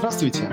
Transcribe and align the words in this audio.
Здравствуйте. 0.00 0.48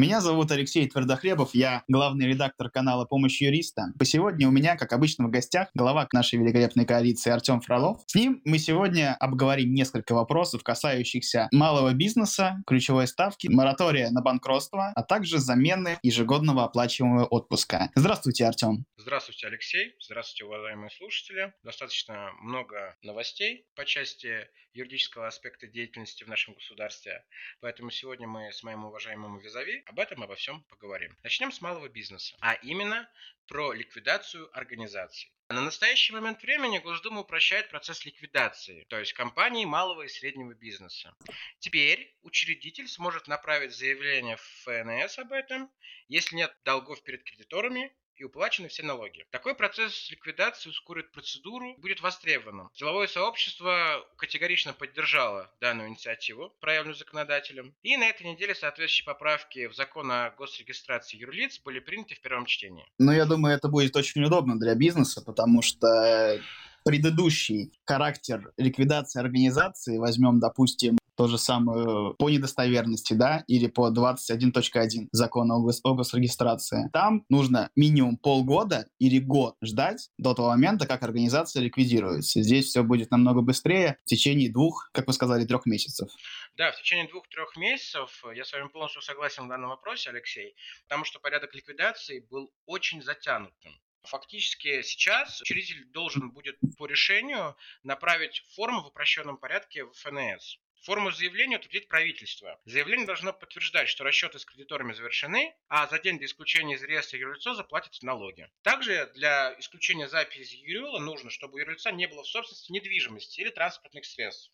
Меня 0.00 0.22
зовут 0.22 0.50
Алексей 0.50 0.88
Твердохлебов, 0.88 1.50
я 1.52 1.84
главный 1.86 2.26
редактор 2.26 2.70
канала 2.70 3.04
«Помощь 3.04 3.42
юриста». 3.42 3.92
По 3.98 4.06
сегодня 4.06 4.48
у 4.48 4.50
меня, 4.50 4.74
как 4.74 4.94
обычно, 4.94 5.26
в 5.26 5.30
гостях 5.30 5.68
глава 5.74 6.08
нашей 6.14 6.38
великолепной 6.38 6.86
коалиции 6.86 7.30
Артем 7.30 7.60
Фролов. 7.60 8.00
С 8.06 8.14
ним 8.14 8.40
мы 8.46 8.56
сегодня 8.56 9.14
обговорим 9.20 9.74
несколько 9.74 10.14
вопросов, 10.14 10.62
касающихся 10.62 11.48
малого 11.52 11.92
бизнеса, 11.92 12.62
ключевой 12.66 13.08
ставки, 13.08 13.48
моратория 13.48 14.08
на 14.08 14.22
банкротство, 14.22 14.90
а 14.94 15.02
также 15.02 15.36
замены 15.36 15.98
ежегодного 16.02 16.64
оплачиваемого 16.64 17.26
отпуска. 17.26 17.90
Здравствуйте, 17.94 18.46
Артем. 18.46 18.86
Здравствуйте, 18.96 19.48
Алексей. 19.48 19.96
Здравствуйте, 20.00 20.46
уважаемые 20.46 20.88
слушатели. 20.92 21.52
Достаточно 21.62 22.30
много 22.40 22.96
новостей 23.02 23.66
по 23.74 23.84
части 23.84 24.48
юридического 24.72 25.26
аспекта 25.26 25.66
деятельности 25.66 26.24
в 26.24 26.28
нашем 26.28 26.54
государстве. 26.54 27.24
Поэтому 27.60 27.90
сегодня 27.90 28.26
мы 28.26 28.52
с 28.52 28.62
моим 28.62 28.84
уважаемым 28.84 29.38
визави 29.38 29.82
об 29.90 29.98
этом 29.98 30.22
обо 30.22 30.36
всем 30.36 30.62
поговорим. 30.70 31.16
Начнем 31.24 31.50
с 31.50 31.60
малого 31.60 31.88
бизнеса, 31.88 32.36
а 32.40 32.54
именно 32.54 33.10
про 33.48 33.72
ликвидацию 33.72 34.48
организаций. 34.56 35.32
На 35.48 35.62
настоящий 35.62 36.12
момент 36.12 36.40
времени 36.42 36.78
Госдума 36.78 37.22
упрощает 37.22 37.68
процесс 37.70 38.04
ликвидации, 38.04 38.84
то 38.84 39.00
есть 39.00 39.12
компаний 39.14 39.66
малого 39.66 40.02
и 40.02 40.08
среднего 40.08 40.54
бизнеса. 40.54 41.12
Теперь 41.58 42.16
учредитель 42.22 42.86
сможет 42.86 43.26
направить 43.26 43.74
заявление 43.74 44.36
в 44.36 44.42
ФНС 44.62 45.18
об 45.18 45.32
этом, 45.32 45.68
если 46.06 46.36
нет 46.36 46.56
долгов 46.64 47.02
перед 47.02 47.24
кредиторами 47.24 47.92
и 48.20 48.24
уплачены 48.24 48.68
все 48.68 48.82
налоги. 48.82 49.24
Такой 49.30 49.54
процесс 49.54 50.10
ликвидации 50.10 50.68
ускорит 50.68 51.10
процедуру, 51.10 51.74
будет 51.78 52.02
востребованным. 52.02 52.68
Деловое 52.74 53.06
сообщество 53.06 54.06
категорично 54.16 54.74
поддержало 54.74 55.50
данную 55.60 55.88
инициативу, 55.88 56.52
проявленную 56.60 56.96
законодателем. 56.96 57.74
И 57.82 57.96
на 57.96 58.08
этой 58.08 58.26
неделе 58.30 58.54
соответствующие 58.54 59.06
поправки 59.06 59.66
в 59.68 59.74
закон 59.74 60.12
о 60.12 60.30
госрегистрации 60.36 61.16
юрлиц 61.16 61.60
были 61.60 61.80
приняты 61.80 62.14
в 62.14 62.20
первом 62.20 62.44
чтении. 62.44 62.86
Ну, 62.98 63.12
я 63.12 63.24
думаю, 63.24 63.56
это 63.56 63.68
будет 63.68 63.96
очень 63.96 64.22
удобно 64.22 64.58
для 64.58 64.74
бизнеса, 64.74 65.22
потому 65.24 65.62
что 65.62 66.40
предыдущий 66.84 67.72
характер 67.86 68.52
ликвидации 68.56 69.20
организации, 69.20 69.98
возьмем, 69.98 70.40
допустим, 70.40 70.98
то 71.20 71.28
же 71.28 71.36
самое 71.36 72.14
по 72.14 72.30
недостоверности, 72.30 73.12
да, 73.12 73.44
или 73.46 73.66
по 73.66 73.92
21.1 73.92 75.08
закона 75.12 75.56
о, 75.56 75.68
гос- 75.68 75.80
о 75.84 75.92
госрегистрации. 75.92 76.88
Там 76.94 77.26
нужно 77.28 77.68
минимум 77.76 78.16
полгода 78.16 78.86
или 78.98 79.18
год 79.18 79.54
ждать 79.62 80.08
до 80.16 80.32
того 80.32 80.48
момента, 80.48 80.86
как 80.86 81.02
организация 81.02 81.60
ликвидируется. 81.60 82.40
Здесь 82.40 82.68
все 82.68 82.82
будет 82.82 83.10
намного 83.10 83.42
быстрее 83.42 83.98
в 84.06 84.08
течение 84.08 84.50
двух, 84.50 84.88
как 84.94 85.08
вы 85.08 85.12
сказали, 85.12 85.44
трех 85.44 85.66
месяцев. 85.66 86.08
Да, 86.56 86.72
в 86.72 86.78
течение 86.78 87.06
двух-трех 87.06 87.54
месяцев 87.58 88.24
я 88.34 88.42
с 88.42 88.52
вами 88.54 88.68
полностью 88.68 89.02
согласен 89.02 89.44
в 89.44 89.48
данном 89.48 89.68
вопросе, 89.68 90.08
Алексей, 90.08 90.54
потому 90.88 91.04
что 91.04 91.20
порядок 91.20 91.54
ликвидации 91.54 92.20
был 92.30 92.50
очень 92.64 93.02
затянутым. 93.02 93.72
Фактически 94.04 94.80
сейчас 94.80 95.42
учредитель 95.42 95.84
должен 95.92 96.30
будет 96.30 96.56
по 96.78 96.86
решению 96.86 97.56
направить 97.82 98.42
форму 98.54 98.82
в 98.82 98.86
упрощенном 98.86 99.36
порядке 99.36 99.84
в 99.84 99.92
ФНС. 99.92 100.58
Форму 100.82 101.10
заявления 101.10 101.58
утвердит 101.58 101.88
правительство. 101.88 102.58
Заявление 102.64 103.06
должно 103.06 103.34
подтверждать, 103.34 103.90
что 103.90 104.02
расчеты 104.02 104.38
с 104.38 104.46
кредиторами 104.46 104.94
завершены, 104.94 105.54
а 105.68 105.86
за 105.86 105.98
день 105.98 106.18
до 106.18 106.24
исключения 106.24 106.76
из 106.76 106.82
реестра 106.82 107.18
юрлицо 107.18 107.54
заплатятся 107.54 108.06
налоги. 108.06 108.50
Также 108.62 109.10
для 109.14 109.54
исключения 109.58 110.08
записи 110.08 110.56
юрила 110.56 110.98
нужно, 110.98 111.28
чтобы 111.28 111.56
у 111.56 111.58
юрлица 111.58 111.92
не 111.92 112.06
было 112.06 112.22
в 112.22 112.28
собственности 112.28 112.72
недвижимости 112.72 113.40
или 113.40 113.50
транспортных 113.50 114.06
средств 114.06 114.50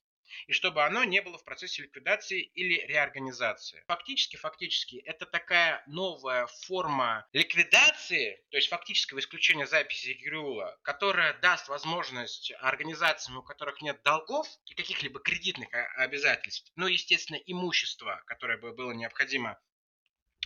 и 0.47 0.53
чтобы 0.53 0.85
оно 0.85 1.05
не 1.05 1.21
было 1.23 1.39
в 1.39 1.45
процессе 1.45 1.83
ликвидации 1.83 2.41
или 2.41 2.85
реорганизации. 2.87 3.85
Фактически, 3.87 4.37
фактически, 4.37 4.97
это 4.97 5.27
такая 5.27 5.83
новая 5.87 6.47
форма 6.67 7.27
ликвидации, 7.33 8.43
то 8.51 8.57
есть 8.57 8.69
фактического 8.69 9.19
исключения 9.19 9.67
записи 9.67 10.19
Грюла, 10.23 10.77
которая 10.83 11.35
даст 11.41 11.69
возможность 11.69 12.53
организациям, 12.61 13.39
у 13.39 13.43
которых 13.43 13.81
нет 13.83 14.03
долгов 14.05 14.47
и 14.67 14.75
каких-либо 14.75 15.21
кредитных 15.21 15.69
обязательств, 15.97 16.73
ну, 16.77 16.87
естественно, 16.87 17.37
имущества, 17.47 18.23
которое 18.27 18.59
бы 18.59 18.73
было 18.73 18.93
необходимо 18.93 19.59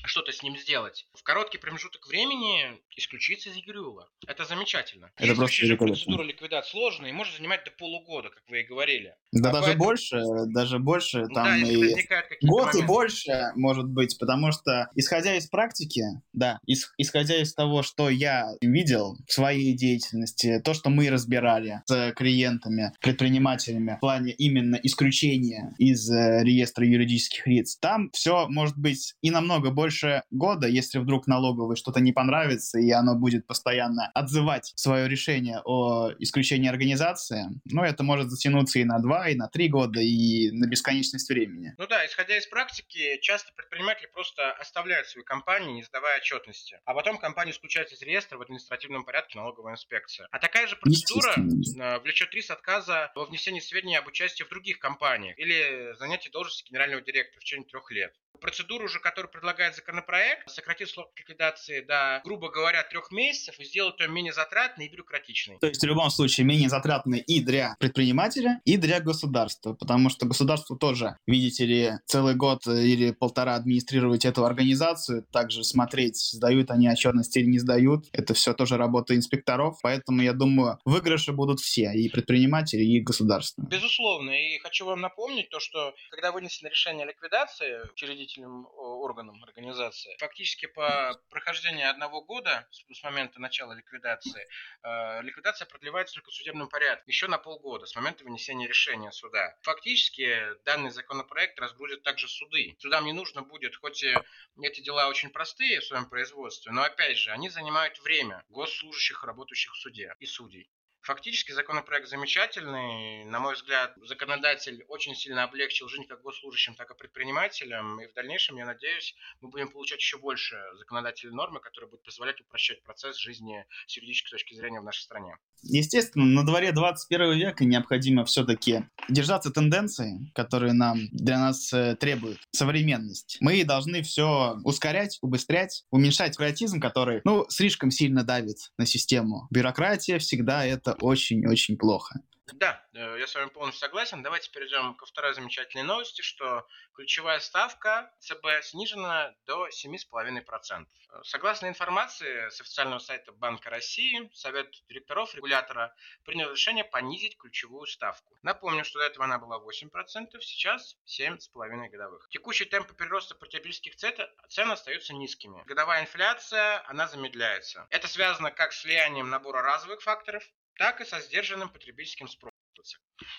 что-то 0.05 0.33
с 0.33 0.43
ним 0.43 0.57
сделать, 0.57 1.07
в 1.15 1.23
короткий 1.23 1.59
промежуток 1.59 2.07
времени 2.07 2.79
исключиться 2.97 3.51
из 3.51 3.57
Егерюла. 3.57 4.09
Это 4.27 4.45
замечательно. 4.45 5.11
Это 5.17 5.35
просто 5.35 5.67
же 5.67 5.77
процедура 5.77 6.23
ликвидации 6.23 6.71
сложная 6.71 7.11
и 7.11 7.13
может 7.13 7.37
занимать 7.37 7.65
до 7.65 7.71
полугода, 7.71 8.31
как 8.31 8.43
вы 8.49 8.61
и 8.61 8.65
говорили. 8.65 9.15
Да 9.33 9.51
а 9.51 9.53
даже 9.53 9.65
поэтому... 9.67 9.85
больше, 9.85 10.21
даже 10.47 10.79
больше, 10.79 11.27
там 11.35 11.45
да, 11.45 11.57
и 11.57 12.07
год 12.43 12.67
моменты. 12.67 12.79
и 12.79 12.83
больше 12.83 13.53
может 13.55 13.87
быть, 13.89 14.19
потому 14.19 14.53
что, 14.53 14.89
исходя 14.95 15.37
из 15.37 15.47
практики, 15.49 16.03
да, 16.33 16.59
ис- 16.69 16.91
исходя 16.99 17.41
из 17.41 17.55
того, 17.55 17.83
что 17.83 18.09
я 18.09 18.47
видел 18.61 19.17
в 19.27 19.33
своей 19.33 19.75
деятельности, 19.75 20.61
то, 20.65 20.75
что 20.75 20.91
мы 20.91 21.11
разбирали 21.11 21.83
с 21.87 22.13
клиентами, 22.13 22.93
предпринимателями 23.01 23.97
в 23.97 24.01
плане 24.01 24.33
именно 24.33 24.79
исключения 24.83 25.75
из 25.79 26.11
э, 26.11 26.43
реестра 26.45 26.87
юридических 26.87 27.47
лиц, 27.47 27.77
там 27.79 28.11
все 28.13 28.49
может 28.49 28.77
быть 28.77 29.15
и 29.23 29.31
намного 29.31 29.71
больше 29.71 29.90
больше 29.91 30.23
года, 30.31 30.69
если 30.69 30.99
вдруг 30.99 31.27
налоговой 31.27 31.75
что-то 31.75 31.99
не 31.99 32.13
понравится, 32.13 32.79
и 32.79 32.93
оно 32.93 33.17
будет 33.17 33.45
постоянно 33.49 34.09
отзывать 34.15 34.73
свое 34.77 35.09
решение 35.09 35.61
о 35.65 36.13
исключении 36.21 36.69
организации, 36.69 37.47
ну, 37.65 37.83
это 37.83 38.05
может 38.05 38.31
затянуться 38.31 38.79
и 38.79 38.85
на 38.85 39.01
два, 39.01 39.29
и 39.29 39.35
на 39.35 39.49
три 39.49 39.69
года, 39.69 40.01
и 40.01 40.53
на 40.53 40.67
бесконечность 40.67 41.29
времени. 41.29 41.75
Ну 41.77 41.89
да, 41.89 42.07
исходя 42.07 42.39
из 42.39 42.47
практики, 42.47 43.19
часто 43.21 43.53
предприниматели 43.57 44.07
просто 44.15 44.53
оставляют 44.53 45.09
свои 45.09 45.25
компании, 45.25 45.73
не 45.73 45.83
сдавая 45.83 46.19
отчетности. 46.19 46.79
А 46.85 46.95
потом 46.95 47.19
компания 47.19 47.51
исключается 47.51 47.97
из 47.97 48.03
реестра 48.03 48.39
в 48.39 48.43
административном 48.43 49.05
порядке 49.05 49.39
налоговая 49.39 49.73
инспекция. 49.73 50.29
А 50.31 50.39
такая 50.39 50.69
же 50.69 50.77
процедура 50.77 51.35
э, 51.35 51.99
влечет 51.99 52.33
риск 52.33 52.53
отказа 52.53 53.11
во 53.17 53.25
внесении 53.25 53.61
сведений 53.61 53.97
об 53.97 54.07
участии 54.07 54.45
в 54.45 54.49
других 54.49 54.79
компаниях 54.79 55.37
или 55.37 55.97
занятии 55.99 56.31
должности 56.31 56.69
генерального 56.69 57.03
директора 57.03 57.41
в 57.41 57.45
течение 57.45 57.67
трех 57.67 57.91
лет. 57.91 58.15
Процедуру 58.41 58.87
уже, 58.87 59.01
которую 59.01 59.31
предлагает 59.31 59.75
законопроект, 59.81 60.49
сократит 60.51 60.89
срок 60.89 61.11
ликвидации 61.17 61.81
до, 61.81 62.21
грубо 62.25 62.51
говоря, 62.51 62.83
трех 62.85 63.11
месяцев 63.11 63.59
и 63.59 63.65
сделать 63.65 63.99
ее 63.99 64.09
менее 64.09 64.33
затратной 64.33 64.87
и 64.87 64.91
бюрократичной. 64.91 65.59
То 65.59 65.67
есть 65.67 65.83
в 65.83 65.87
любом 65.87 66.11
случае 66.11 66.47
менее 66.47 66.69
затратной 66.69 67.19
и 67.19 67.41
для 67.41 67.75
предпринимателя, 67.79 68.61
и 68.65 68.77
для 68.77 69.01
государства, 69.01 69.75
потому 69.75 70.11
что 70.11 70.27
государству 70.27 70.77
тоже, 70.77 71.17
видите 71.27 71.65
ли, 71.65 71.93
целый 72.07 72.35
год 72.35 72.67
или 72.67 73.13
полтора 73.13 73.55
администрировать 73.55 74.25
эту 74.25 74.45
организацию, 74.45 75.25
также 75.33 75.65
смотреть, 75.65 76.17
сдают 76.17 76.71
они 76.71 76.89
отчетность 76.89 77.37
или 77.37 77.47
не 77.47 77.59
сдают, 77.59 78.07
это 78.13 78.35
все 78.35 78.53
тоже 78.53 78.77
работа 78.77 79.17
инспекторов, 79.17 79.79
поэтому 79.83 80.23
я 80.23 80.33
думаю, 80.33 80.79
выигрыши 80.85 81.33
будут 81.33 81.61
все, 81.61 81.93
и 81.95 82.09
предприниматели, 82.09 82.83
и 82.83 83.01
государство. 83.01 83.63
Безусловно, 83.63 84.31
и 84.31 84.59
хочу 84.59 84.85
вам 84.85 85.01
напомнить 85.01 85.49
то, 85.51 85.61
что 85.61 85.95
когда 86.11 86.33
вынесено 86.33 86.69
решение 86.69 87.05
о 87.07 87.09
ликвидации 87.09 87.81
учредительным 87.93 88.67
органом 88.77 89.43
организации. 89.43 89.70
Фактически 90.19 90.67
по 90.67 91.21
прохождении 91.31 91.85
одного 91.85 92.23
года 92.23 92.69
с 92.71 93.03
момента 93.03 93.41
начала 93.41 93.73
ликвидации, 93.73 94.47
э, 94.83 95.23
ликвидация 95.23 95.67
продлевается 95.67 96.15
только 96.15 96.31
в 96.31 96.35
судебном 96.35 96.69
порядке 96.69 97.05
еще 97.07 97.29
на 97.29 97.39
полгода 97.39 97.87
с 97.87 97.95
момента 97.95 98.25
вынесения 98.25 98.67
решения 98.67 99.13
суда. 99.13 99.57
Фактически 99.63 100.55
данный 100.65 100.91
законопроект 100.91 101.59
разгрузит 101.59 102.03
также 102.03 102.29
суды. 102.29 102.77
Судам 102.79 103.05
не 103.05 103.13
нужно 103.13 103.43
будет, 103.43 103.77
хоть 103.77 104.03
и 104.03 104.17
эти 104.63 104.81
дела 104.81 105.09
очень 105.09 105.31
простые 105.31 105.81
в 105.81 105.85
своем 105.85 106.09
производстве, 106.09 106.73
но 106.73 106.83
опять 106.83 107.19
же, 107.19 107.31
они 107.31 107.49
занимают 107.49 107.99
время 108.01 108.45
госслужащих, 108.49 109.25
работающих 109.25 109.73
в 109.73 109.79
суде 109.79 110.15
и 110.19 110.27
судей. 110.27 110.71
Фактически 111.03 111.53
законопроект 111.53 112.09
замечательный. 112.09 113.25
На 113.25 113.41
мой 113.41 113.55
взгляд, 113.55 113.95
законодатель 114.03 114.85
очень 114.89 115.15
сильно 115.15 115.45
облегчил 115.45 115.89
жизнь 115.89 116.07
как 116.07 116.21
госслужащим, 116.23 116.75
так 116.75 116.91
и 116.91 116.95
предпринимателям. 116.95 118.01
И 118.01 118.07
в 118.07 118.13
дальнейшем, 118.13 118.57
я 118.57 118.67
надеюсь, 118.67 119.15
мы 119.41 119.49
будем 119.49 119.71
получать 119.71 120.01
еще 120.01 120.19
больше 120.19 120.57
законодательной 120.79 121.35
нормы, 121.35 121.61
которые 121.61 121.89
будут 121.89 122.05
позволять 122.05 122.41
упрощать 122.41 122.83
процесс 122.83 123.17
жизни 123.17 123.65
с 123.87 123.97
юридической 123.97 124.31
точки 124.31 124.55
зрения 124.55 124.81
в 124.81 124.85
нашей 124.85 125.03
стране. 125.03 125.37
Естественно, 125.63 126.25
на 126.25 126.45
дворе 126.45 126.73
21 126.73 127.39
века 127.39 127.65
необходимо 127.65 128.25
все-таки 128.25 128.85
держаться 129.09 129.51
тенденции, 129.51 130.31
которые 130.35 130.73
нам 130.73 131.09
для 131.13 131.39
нас 131.39 131.73
э, 131.73 131.97
требуют 131.97 132.39
современность. 132.51 133.37
Мы 133.41 133.65
должны 133.65 134.03
все 134.03 134.59
ускорять, 134.65 135.19
убыстрять, 135.21 135.85
уменьшать 135.91 136.39
бюрократизм, 136.41 136.81
который, 136.81 137.21
ну, 137.25 137.47
слишком 137.49 137.91
сильно 137.91 138.25
давит 138.25 138.73
на 138.79 138.87
систему. 138.87 139.47
Бюрократия 139.51 140.19
всегда 140.19 140.65
это 140.65 140.90
очень-очень 141.01 141.77
плохо. 141.77 142.21
Да, 142.55 142.85
э, 142.95 143.17
я 143.19 143.27
с 143.27 143.35
вами 143.35 143.49
полностью 143.49 143.81
согласен. 143.81 144.23
Давайте 144.23 144.51
перейдем 144.51 144.95
ко 144.95 145.07
второй 145.07 145.35
замечательной 145.35 145.85
новости, 145.85 146.23
что 146.23 146.67
ключевая 146.95 147.39
ставка 147.41 148.13
ЦБ 148.19 148.63
снижена 148.63 149.35
до 149.47 149.69
7,5%. 149.69 150.87
Согласно 151.25 151.67
информации 151.67 152.49
с 152.51 152.61
официального 152.61 152.99
сайта 152.99 153.33
Банка 153.33 153.71
России, 153.71 154.31
Совет 154.33 154.71
директоров 154.89 155.35
регулятора 155.35 155.95
принял 156.25 156.51
решение 156.51 156.85
понизить 156.85 157.37
ключевую 157.37 157.87
ставку. 157.87 158.37
Напомню, 158.43 158.85
что 158.85 159.01
до 159.01 159.07
этого 159.07 159.25
она 159.25 159.39
была 159.39 159.59
8%, 159.59 160.41
сейчас 160.41 160.97
7,5% 161.07 161.89
годовых. 161.89 162.29
Текущие 162.31 162.69
темпы 162.69 162.95
прироста 162.95 163.35
потребительских 163.35 163.97
цен 163.97 164.71
остаются 164.71 165.15
низкими. 165.15 165.63
Годовая 165.67 166.03
инфляция, 166.03 166.83
она 166.89 167.09
замедляется. 167.09 167.87
Это 167.91 168.07
связано 168.09 168.51
как 168.51 168.73
с 168.73 168.85
влиянием 168.85 169.29
набора 169.31 169.63
разовых 169.63 170.03
факторов, 170.03 170.45
так 170.77 171.01
и 171.01 171.05
со 171.05 171.21
сдержанным 171.21 171.69
потребительским 171.69 172.29
спросом. 172.29 172.53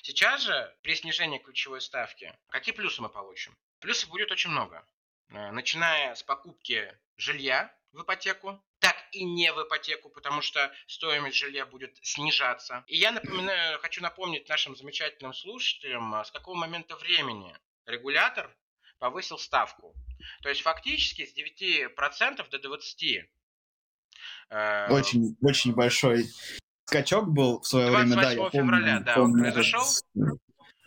Сейчас 0.03 0.41
же 0.41 0.75
при 0.83 0.95
снижении 0.95 1.39
ключевой 1.39 1.81
ставки 1.81 2.37
какие 2.49 2.75
плюсы 2.75 3.01
мы 3.01 3.09
получим? 3.09 3.57
Плюсов 3.79 4.09
будет 4.09 4.31
очень 4.31 4.51
много. 4.51 4.85
Э, 5.29 5.51
начиная 5.51 6.13
с 6.15 6.23
покупки 6.23 6.95
жилья 7.17 7.73
в 7.91 8.03
ипотеку, 8.03 8.63
так 8.79 8.95
и 9.11 9.23
не 9.23 9.51
в 9.51 9.61
ипотеку, 9.63 10.09
потому 10.09 10.41
что 10.41 10.71
стоимость 10.87 11.37
жилья 11.37 11.65
будет 11.65 11.97
снижаться. 12.01 12.83
И 12.87 12.97
я 12.97 13.11
напоминаю, 13.11 13.79
хочу 13.81 14.01
напомнить 14.01 14.47
нашим 14.49 14.75
замечательным 14.75 15.33
слушателям, 15.33 16.13
а 16.13 16.23
с 16.23 16.31
какого 16.31 16.55
момента 16.55 16.95
времени 16.95 17.55
регулятор 17.85 18.55
повысил 18.99 19.37
ставку. 19.37 19.95
То 20.43 20.49
есть 20.49 20.61
фактически 20.61 21.25
с 21.25 21.35
9% 21.35 22.49
до 22.49 22.57
20%. 22.57 23.27
Э, 24.49 24.91
очень, 24.91 25.37
очень 25.41 25.73
большой 25.73 26.27
скачок 26.85 27.29
был 27.29 27.61
в 27.61 27.67
свое 27.67 27.91
время, 27.91 28.15
да, 28.15 28.31
я 28.31 28.49
февраля, 28.49 28.95
помню, 28.95 29.05
да, 29.05 29.15
помню 29.15 29.43
произошел. 29.43 29.83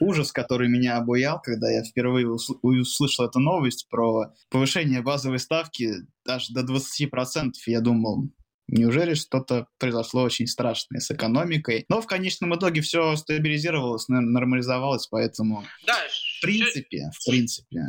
ужас, 0.00 0.32
который 0.32 0.68
меня 0.68 0.96
обуял, 0.96 1.40
когда 1.40 1.70
я 1.70 1.82
впервые 1.82 2.28
услышал 2.28 3.26
эту 3.26 3.38
новость 3.38 3.88
про 3.88 4.32
повышение 4.50 5.02
базовой 5.02 5.38
ставки 5.38 5.92
аж 6.26 6.48
до 6.48 6.62
20%. 6.62 7.52
Я 7.66 7.80
думал, 7.80 8.28
Неужели 8.66 9.12
что-то 9.12 9.66
произошло 9.78 10.22
очень 10.22 10.46
страшное 10.46 11.00
с 11.00 11.10
экономикой? 11.10 11.84
Но 11.88 12.00
в 12.00 12.06
конечном 12.06 12.56
итоге 12.56 12.80
все 12.80 13.14
стабилизировалось, 13.16 14.08
нормализовалось, 14.08 15.06
поэтому 15.06 15.64
да, 15.86 15.96
в 16.38 16.40
принципе, 16.40 17.10
в 17.12 17.28
принципе. 17.28 17.80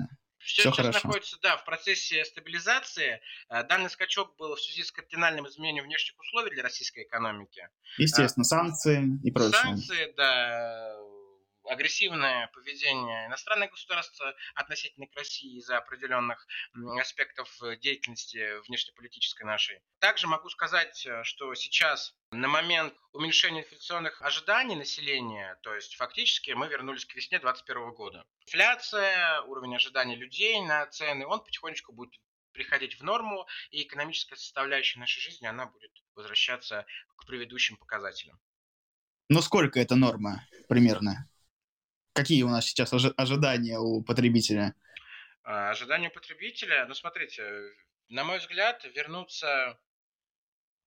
Все, 0.46 0.62
Все 0.62 0.72
сейчас 0.72 0.78
хорошо. 0.78 1.08
находится 1.08 1.38
да, 1.42 1.58
в 1.58 1.66
процессе 1.66 2.24
стабилизации. 2.24 3.20
Э, 3.50 3.64
данный 3.64 3.90
скачок 3.90 4.36
был 4.38 4.56
в 4.56 4.62
связи 4.62 4.84
с 4.84 4.92
кардинальным 4.92 5.48
изменением 5.48 5.86
внешних 5.86 6.20
условий 6.20 6.52
для 6.52 6.62
российской 6.62 7.04
экономики. 7.04 7.68
Естественно, 7.98 8.44
а, 8.44 8.46
санкции 8.46 9.20
и 9.24 9.32
прочее. 9.32 9.54
Санкции, 9.54 10.14
да, 10.16 10.96
агрессивное 11.68 12.48
поведение 12.48 13.28
иностранных 13.28 13.72
государств 13.72 14.22
относительно 14.56 15.08
к 15.08 15.16
России 15.16 15.58
из-за 15.58 15.78
определенных 15.78 16.46
аспектов 17.00 17.50
деятельности 17.82 18.60
внешнеполитической 18.68 19.44
нашей. 19.44 19.80
Также 20.00 20.28
могу 20.28 20.50
сказать, 20.50 21.06
э, 21.06 21.24
что 21.24 21.54
сейчас 21.56 22.14
на 22.32 22.48
момент 22.48 22.94
уменьшения 23.14 23.62
инфляционных 23.62 24.22
ожиданий 24.22 24.76
населения, 24.76 25.58
то 25.64 25.74
есть 25.74 25.96
фактически 25.96 26.52
мы 26.52 26.68
вернулись 26.68 27.06
к 27.06 27.16
весне 27.16 27.40
2021 27.40 27.92
года. 27.94 28.24
Инфляция, 28.42 29.42
уровень 29.42 29.76
ожиданий 29.76 30.16
людей 30.16 30.60
на 30.62 30.86
цены, 30.88 31.26
он 31.26 31.44
потихонечку 31.44 31.94
будет 31.94 32.14
приходить 32.52 33.00
в 33.00 33.04
норму, 33.04 33.46
и 33.70 33.84
экономическая 33.84 34.36
составляющая 34.36 35.00
нашей 35.00 35.20
жизни, 35.20 35.46
она 35.46 35.66
будет 35.66 35.92
возвращаться 36.16 36.86
к 37.18 37.26
предыдущим 37.26 37.78
показателям. 37.78 38.40
Ну 39.30 39.42
сколько 39.42 39.80
это 39.80 39.96
норма 39.96 40.48
примерно? 40.68 41.30
Какие 42.16 42.44
у 42.44 42.50
нас 42.50 42.66
сейчас 42.66 42.94
ожидания 42.94 43.78
у 43.78 44.02
потребителя? 44.02 44.74
А, 45.44 45.72
ожидания 45.72 46.08
у 46.08 46.14
потребителя, 46.14 46.86
ну 46.88 46.94
смотрите, 46.94 47.44
на 48.08 48.24
мой 48.24 48.40
взгляд, 48.40 48.86
вернуться 48.96 49.78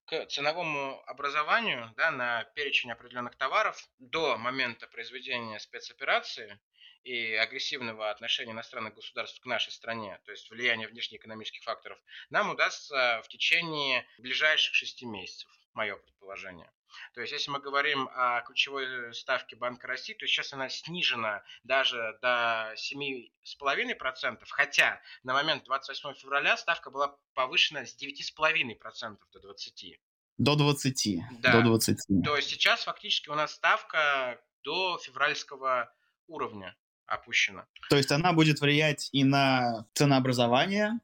к 0.07 0.25
ценовому 0.27 1.03
образованию 1.07 1.93
да, 1.99 2.11
на 2.11 2.45
перечень 2.55 2.91
определенных 2.91 3.37
товаров 3.37 3.77
до 3.99 4.39
момента 4.39 4.87
произведения 4.87 5.59
спецоперации 5.59 6.59
и 7.05 7.35
агрессивного 7.35 8.09
отношения 8.09 8.53
иностранных 8.53 8.95
государств 8.95 9.39
к 9.43 9.45
нашей 9.45 9.71
стране, 9.71 10.19
то 10.25 10.31
есть 10.33 10.51
влияние 10.51 10.89
внешнеэкономических 10.89 11.63
факторов, 11.63 11.99
нам 12.31 12.49
удастся 12.49 13.21
в 13.23 13.29
течение 13.29 14.07
ближайших 14.17 14.75
шести 14.75 15.05
месяцев, 15.05 15.51
мое 15.75 15.97
предположение. 15.97 16.71
То 17.15 17.21
есть, 17.21 17.33
если 17.33 17.51
мы 17.51 17.61
говорим 17.61 18.09
о 18.15 18.41
ключевой 18.43 19.15
ставке 19.15 19.57
Банка 19.57 19.87
России, 19.87 20.15
то 20.15 20.27
сейчас 20.27 20.53
она 20.53 20.69
снижена 20.69 21.43
даже 21.65 22.19
до 22.23 22.75
7,5%, 22.77 24.39
хотя 24.49 25.01
на 25.23 25.35
момент 25.35 25.65
28 25.65 26.15
февраля 26.15 26.57
ставка 26.57 26.91
была 26.91 27.17
повышена 27.35 27.85
с 27.87 27.97
9,5% 28.01 29.17
до 29.33 29.53
20%. 29.53 29.97
До 30.39 30.55
20. 30.55 31.21
Да. 31.41 31.53
До 31.53 31.63
20. 31.63 32.25
То 32.25 32.37
есть 32.37 32.49
сейчас 32.49 32.85
фактически 32.85 33.29
у 33.29 33.35
нас 33.35 33.53
ставка 33.53 34.41
до 34.63 34.99
февральского 34.99 35.93
уровня 36.29 36.77
опущена. 37.07 37.67
То 37.91 37.97
есть 37.97 38.13
она 38.13 38.33
будет 38.33 38.61
влиять 38.61 39.09
и 39.13 39.25
на 39.25 39.87
ценообразование, 39.95 41.01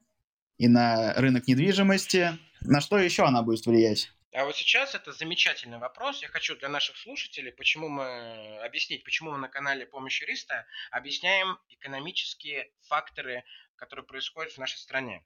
и 0.57 0.67
на 0.67 1.13
рынок 1.15 1.47
недвижимости. 1.47 2.37
На 2.61 2.79
что 2.79 2.97
еще 2.97 3.23
она 3.23 3.41
будет 3.41 3.65
влиять? 3.65 4.11
А 4.37 4.43
вот 4.43 4.57
сейчас 4.57 4.93
это 4.93 5.13
замечательный 5.13 5.77
вопрос. 5.77 6.21
Я 6.21 6.27
хочу 6.27 6.57
для 6.57 6.67
наших 6.67 6.97
слушателей, 6.97 7.53
почему 7.53 7.87
мы 7.87 8.59
объяснить, 8.65 9.05
почему 9.05 9.31
мы 9.31 9.37
на 9.37 9.47
канале 9.47 9.85
Помощь 9.85 10.19
юриста 10.19 10.67
объясняем 10.91 11.57
экономические 11.69 12.69
факторы, 12.81 13.45
которые 13.77 14.05
происходят 14.05 14.51
в 14.51 14.57
нашей 14.57 14.75
стране. 14.75 15.25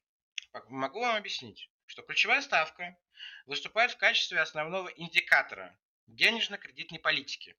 Могу 0.68 1.00
вам 1.00 1.16
объяснить, 1.16 1.72
что 1.88 2.04
ключевая 2.04 2.44
ставка 2.44 3.00
выступает 3.48 3.90
в 3.94 3.98
качестве 3.98 4.42
основного 4.42 4.90
индикатора 4.90 5.76
денежно-кредитной 6.06 7.00
политики 7.00 7.58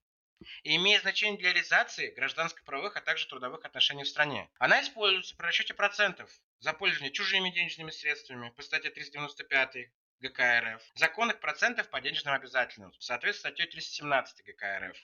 и 0.62 0.76
имеет 0.76 1.02
значение 1.02 1.37
для 1.37 1.52
реализации 1.52 2.14
гражданско-правовых, 2.14 2.97
а 2.97 3.00
также 3.00 3.26
трудовых 3.26 3.64
отношений 3.64 4.05
в 4.05 4.08
стране. 4.08 4.49
Она 4.61 4.82
используется 4.82 5.35
при 5.35 5.47
расчете 5.47 5.75
процентов 5.75 6.31
за 6.61 6.73
пользование 6.75 7.11
чужими 7.11 7.50
денежными 7.50 7.91
средствами 7.91 8.50
по 8.50 8.62
статье 8.62 8.91
395 8.91 9.91
ГК 10.21 10.61
РФ, 10.61 10.83
законных 10.97 11.41
процентов 11.41 11.89
по 11.89 12.01
денежным 12.01 12.35
обязательствам, 12.35 12.93
соответственно 12.99 13.53
статьей 13.53 13.71
317 13.71 14.45
ГК 14.45 14.79
РФ, 14.81 14.97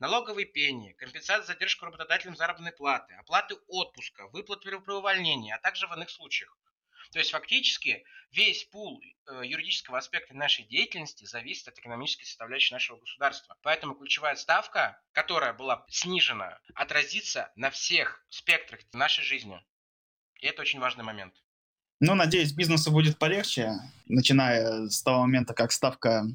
налоговые 0.00 0.46
пени, 0.46 0.94
компенсация 0.94 1.44
задержку 1.44 1.86
работодателям 1.86 2.34
заработной 2.34 2.72
платы, 2.72 3.14
оплаты 3.14 3.54
отпуска, 3.68 4.26
выплаты 4.28 4.76
при 4.80 4.92
увольнении, 4.92 5.52
а 5.52 5.58
также 5.58 5.86
в 5.86 5.92
иных 5.92 6.10
случаях. 6.10 6.58
То 7.12 7.20
есть 7.20 7.30
фактически 7.30 8.04
весь 8.32 8.64
пул 8.64 9.00
э, 9.00 9.42
юридического 9.44 9.98
аспекта 9.98 10.34
нашей 10.34 10.64
деятельности 10.64 11.24
зависит 11.24 11.68
от 11.68 11.78
экономической 11.78 12.24
составляющей 12.24 12.74
нашего 12.74 12.98
государства. 12.98 13.56
Поэтому 13.62 13.94
ключевая 13.94 14.34
ставка, 14.34 15.00
которая 15.12 15.52
была 15.52 15.86
снижена, 15.88 16.58
отразится 16.74 17.52
на 17.54 17.70
всех 17.70 18.26
спектрах 18.28 18.80
нашей 18.92 19.22
жизни. 19.22 19.64
И 20.40 20.48
это 20.48 20.62
очень 20.62 20.80
важный 20.80 21.04
момент. 21.04 21.43
Ну, 22.06 22.14
надеюсь, 22.14 22.52
бизнесу 22.52 22.90
будет 22.90 23.18
полегче, 23.18 23.78
начиная 24.08 24.88
с 24.88 25.02
того 25.02 25.22
момента, 25.22 25.54
как 25.54 25.72
ставка 25.72 26.26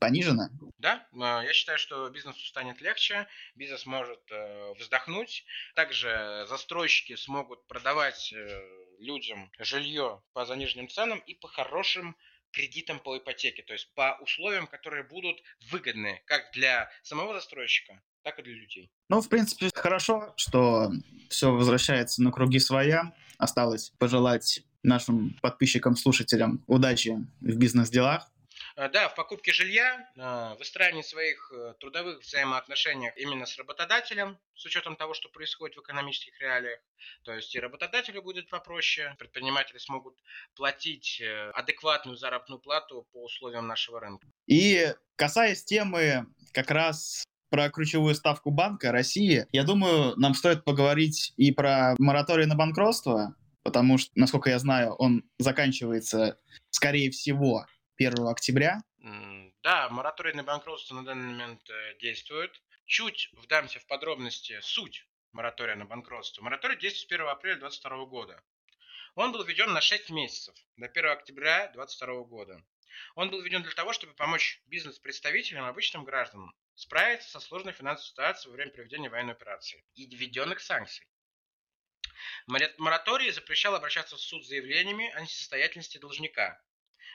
понижена. 0.00 0.50
Да, 0.78 1.06
я 1.14 1.52
считаю, 1.52 1.78
что 1.78 2.10
бизнесу 2.10 2.44
станет 2.44 2.80
легче, 2.80 3.28
бизнес 3.54 3.86
может 3.86 4.20
э, 4.32 4.72
вздохнуть. 4.80 5.44
Также 5.76 6.44
застройщики 6.48 7.14
смогут 7.14 7.64
продавать 7.68 8.32
э, 8.32 8.60
людям 8.98 9.52
жилье 9.60 10.22
по 10.32 10.44
заниженным 10.44 10.88
ценам 10.88 11.20
и 11.20 11.34
по 11.34 11.46
хорошим 11.46 12.16
кредитам 12.50 12.98
по 12.98 13.16
ипотеке, 13.16 13.62
то 13.62 13.74
есть 13.74 13.94
по 13.94 14.18
условиям, 14.20 14.66
которые 14.66 15.04
будут 15.04 15.40
выгодны 15.70 16.20
как 16.26 16.50
для 16.52 16.90
самого 17.04 17.34
застройщика, 17.34 18.02
так 18.24 18.40
и 18.40 18.42
для 18.42 18.54
людей. 18.54 18.90
Ну, 19.08 19.20
в 19.20 19.28
принципе, 19.28 19.70
хорошо, 19.72 20.34
что 20.36 20.90
все 21.30 21.52
возвращается 21.52 22.24
на 22.24 22.32
круги 22.32 22.58
своя. 22.58 23.14
Осталось 23.38 23.90
пожелать 23.98 24.64
нашим 24.86 25.36
подписчикам, 25.42 25.96
слушателям 25.96 26.62
удачи 26.66 27.16
в 27.40 27.56
бизнес-делах. 27.56 28.30
А, 28.76 28.88
да, 28.88 29.08
в 29.08 29.14
покупке 29.14 29.52
жилья, 29.52 30.08
а, 30.16 30.54
в 30.54 30.58
выстраивании 30.58 31.02
своих 31.02 31.52
э, 31.54 31.74
трудовых 31.80 32.22
взаимоотношениях 32.22 33.16
именно 33.16 33.46
с 33.46 33.56
работодателем, 33.58 34.38
с 34.54 34.64
учетом 34.64 34.96
того, 34.96 35.14
что 35.14 35.28
происходит 35.28 35.76
в 35.76 35.80
экономических 35.80 36.38
реалиях. 36.40 36.80
То 37.24 37.32
есть 37.32 37.54
и 37.54 37.60
работодателю 37.60 38.22
будет 38.22 38.48
попроще, 38.48 39.14
предприниматели 39.18 39.78
смогут 39.78 40.14
платить 40.54 41.20
э, 41.20 41.50
адекватную 41.50 42.16
заработную 42.16 42.60
плату 42.60 43.06
по 43.12 43.24
условиям 43.24 43.66
нашего 43.66 44.00
рынка. 44.00 44.26
И 44.46 44.92
касаясь 45.16 45.64
темы 45.64 46.26
как 46.52 46.70
раз 46.70 47.24
про 47.48 47.70
ключевую 47.70 48.14
ставку 48.14 48.50
банка 48.50 48.92
России, 48.92 49.46
я 49.52 49.64
думаю, 49.64 50.14
нам 50.16 50.34
стоит 50.34 50.64
поговорить 50.64 51.32
и 51.36 51.52
про 51.52 51.94
мораторий 51.98 52.46
на 52.46 52.54
банкротство, 52.54 53.34
потому 53.66 53.98
что, 53.98 54.12
насколько 54.14 54.48
я 54.48 54.60
знаю, 54.60 54.94
он 54.94 55.24
заканчивается, 55.38 56.38
скорее 56.70 57.10
всего, 57.10 57.66
1 57.96 58.24
октября. 58.28 58.80
Да, 59.64 59.88
мораторий 59.88 60.34
на 60.34 60.44
банкротство 60.44 60.94
на 60.94 61.04
данный 61.04 61.32
момент 61.32 61.68
э, 61.68 61.98
действует. 62.00 62.62
чуть 62.84 63.30
вдамся 63.32 63.80
в 63.80 63.86
подробности 63.86 64.60
суть 64.62 65.08
моратория 65.32 65.74
на 65.74 65.84
банкротство. 65.84 66.44
Мораторий 66.44 66.78
действует 66.78 67.10
с 67.10 67.12
1 67.12 67.26
апреля 67.26 67.56
2022 67.56 68.04
года. 68.06 68.40
Он 69.16 69.32
был 69.32 69.42
введен 69.42 69.72
на 69.72 69.80
6 69.80 70.10
месяцев, 70.10 70.54
до 70.76 70.86
1 70.86 71.06
октября 71.10 71.72
2022 71.74 72.22
года. 72.22 72.64
Он 73.16 73.30
был 73.30 73.42
введен 73.42 73.64
для 73.64 73.72
того, 73.72 73.92
чтобы 73.92 74.14
помочь 74.14 74.62
бизнес-представителям, 74.66 75.64
обычным 75.64 76.04
гражданам 76.04 76.54
справиться 76.76 77.28
со 77.30 77.40
сложной 77.40 77.72
финансовой 77.72 78.10
ситуацией 78.10 78.50
во 78.52 78.54
время 78.54 78.70
проведения 78.70 79.10
военной 79.10 79.32
операции 79.32 79.84
и 79.96 80.06
введенных 80.06 80.60
санкций. 80.60 81.08
Мораторий 82.78 83.30
запрещал 83.30 83.74
обращаться 83.74 84.16
в 84.16 84.20
суд 84.20 84.44
с 84.44 84.48
заявлениями 84.48 85.10
о 85.10 85.20
несостоятельности 85.20 85.98
должника, 85.98 86.60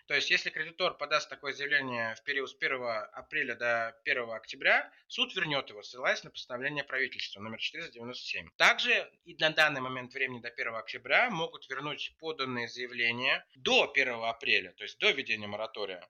то 0.07 0.15
есть, 0.15 0.29
если 0.29 0.50
кредитор 0.50 0.98
подаст 0.98 1.29
такое 1.29 1.53
заявление 1.53 2.15
в 2.15 2.24
период 2.24 2.50
с 2.50 2.55
1 2.60 2.83
апреля 3.13 3.55
до 3.55 3.95
1 4.03 4.31
октября, 4.31 4.91
суд 5.07 5.33
вернет 5.36 5.69
его, 5.69 5.83
ссылаясь 5.83 6.24
на 6.24 6.31
постановление 6.31 6.83
правительства 6.83 7.39
номер 7.39 7.60
497. 7.60 8.50
Также 8.57 9.10
и 9.24 9.36
на 9.36 9.51
данный 9.51 9.79
момент 9.79 10.13
времени 10.13 10.41
до 10.41 10.50
1 10.50 10.75
октября 10.75 11.29
могут 11.29 11.69
вернуть 11.69 12.13
поданные 12.19 12.67
заявления 12.67 13.45
до 13.55 13.89
1 13.89 14.24
апреля, 14.24 14.74
то 14.74 14.83
есть 14.83 14.98
до 15.00 15.12
введения 15.12 15.48
моратория. 15.48 16.05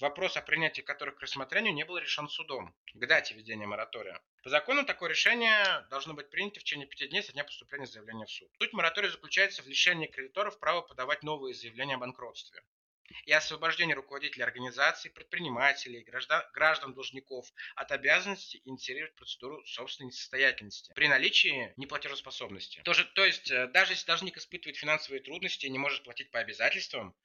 Вопрос 0.00 0.36
о 0.36 0.42
принятии 0.42 0.80
которых 0.80 1.16
к 1.16 1.22
рассмотрению 1.22 1.74
не 1.74 1.84
был 1.84 1.98
решен 1.98 2.28
судом 2.28 2.74
к 2.94 3.06
дате 3.06 3.34
введения 3.34 3.66
моратория. 3.66 4.20
По 4.46 4.50
закону 4.50 4.86
такое 4.86 5.10
решение 5.10 5.84
должно 5.90 6.14
быть 6.14 6.30
принято 6.30 6.60
в 6.60 6.62
течение 6.62 6.86
пяти 6.86 7.08
дней 7.08 7.20
со 7.20 7.32
дня 7.32 7.42
поступления 7.42 7.88
заявления 7.88 8.26
в 8.26 8.30
суд. 8.30 8.48
Суть 8.60 8.72
моратория 8.72 9.10
заключается 9.10 9.60
в 9.60 9.66
лишении 9.66 10.06
кредиторов 10.06 10.60
права 10.60 10.82
подавать 10.82 11.24
новые 11.24 11.52
заявления 11.52 11.96
о 11.96 11.98
банкротстве 11.98 12.62
и 13.24 13.32
освобождение 13.32 13.96
руководителей 13.96 14.44
организаций, 14.44 15.10
предпринимателей, 15.10 16.04
граждан, 16.04 16.44
граждан 16.54 16.94
должников 16.94 17.52
от 17.74 17.90
обязанности 17.90 18.62
инициировать 18.64 19.16
процедуру 19.16 19.66
собственной 19.66 20.10
несостоятельности 20.10 20.92
при 20.94 21.08
наличии 21.08 21.72
неплатежеспособности. 21.76 22.82
То, 22.84 22.92
же, 22.92 23.04
то 23.04 23.24
есть, 23.24 23.50
э, 23.50 23.66
даже 23.66 23.94
если 23.94 24.06
должник 24.06 24.36
испытывает 24.36 24.76
финансовые 24.76 25.22
трудности 25.22 25.66
и 25.66 25.70
не 25.70 25.78
может 25.78 26.04
платить 26.04 26.30
по 26.30 26.38
обязательствам, 26.38 27.16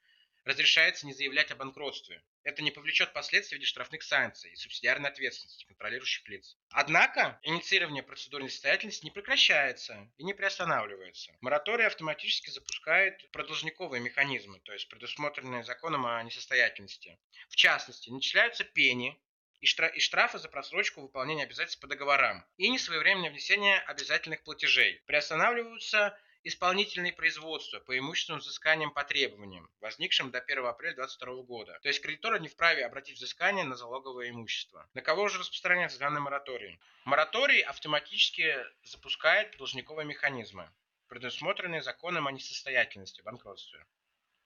разрешается 0.44 1.06
не 1.06 1.12
заявлять 1.12 1.50
о 1.50 1.56
банкротстве. 1.56 2.22
Это 2.42 2.62
не 2.62 2.70
повлечет 2.70 3.12
последствий 3.12 3.56
в 3.56 3.58
виде 3.58 3.66
штрафных 3.66 4.02
санкций 4.02 4.50
и 4.52 4.56
субсидиарной 4.56 5.10
ответственности 5.10 5.64
контролирующих 5.66 6.28
лиц. 6.28 6.56
Однако, 6.70 7.38
инициирование 7.42 8.02
процедуры 8.02 8.44
несостоятельности 8.44 9.04
не 9.04 9.10
прекращается 9.10 10.10
и 10.16 10.24
не 10.24 10.34
приостанавливается. 10.34 11.36
Мораторий 11.40 11.86
автоматически 11.86 12.50
запускает 12.50 13.30
продолжниковые 13.30 14.00
механизмы, 14.00 14.60
то 14.60 14.72
есть 14.72 14.88
предусмотренные 14.88 15.64
законом 15.64 16.06
о 16.06 16.22
несостоятельности. 16.22 17.18
В 17.48 17.56
частности, 17.56 18.10
начисляются 18.10 18.64
пени, 18.64 19.20
и 19.62 20.00
штрафы 20.00 20.40
за 20.40 20.48
просрочку 20.48 21.02
выполнения 21.02 21.44
обязательств 21.44 21.80
по 21.80 21.86
договорам 21.86 22.44
и 22.56 22.68
несвоевременное 22.68 23.30
внесение 23.30 23.78
обязательных 23.78 24.42
платежей. 24.42 25.00
Приостанавливаются 25.06 26.18
исполнительные 26.44 27.12
производства 27.12 27.80
по 27.80 27.96
имущественным 27.96 28.40
взысканиям 28.40 28.90
по 28.90 29.04
требованиям, 29.04 29.70
возникшим 29.80 30.30
до 30.30 30.38
1 30.38 30.66
апреля 30.66 30.94
2022 30.94 31.42
года. 31.44 31.78
То 31.82 31.88
есть 31.88 32.02
кредитор 32.02 32.40
не 32.40 32.48
вправе 32.48 32.84
обратить 32.84 33.16
взыскание 33.16 33.64
на 33.64 33.76
залоговое 33.76 34.30
имущество. 34.30 34.88
На 34.94 35.02
кого 35.02 35.28
же 35.28 35.38
распространяется 35.38 35.98
данный 35.98 36.20
мораторий? 36.20 36.80
Мораторий 37.04 37.60
автоматически 37.60 38.56
запускает 38.82 39.56
должниковые 39.56 40.06
механизмы, 40.06 40.70
предусмотренные 41.08 41.82
законом 41.82 42.26
о 42.26 42.32
несостоятельности, 42.32 43.22
банкротстве. 43.22 43.84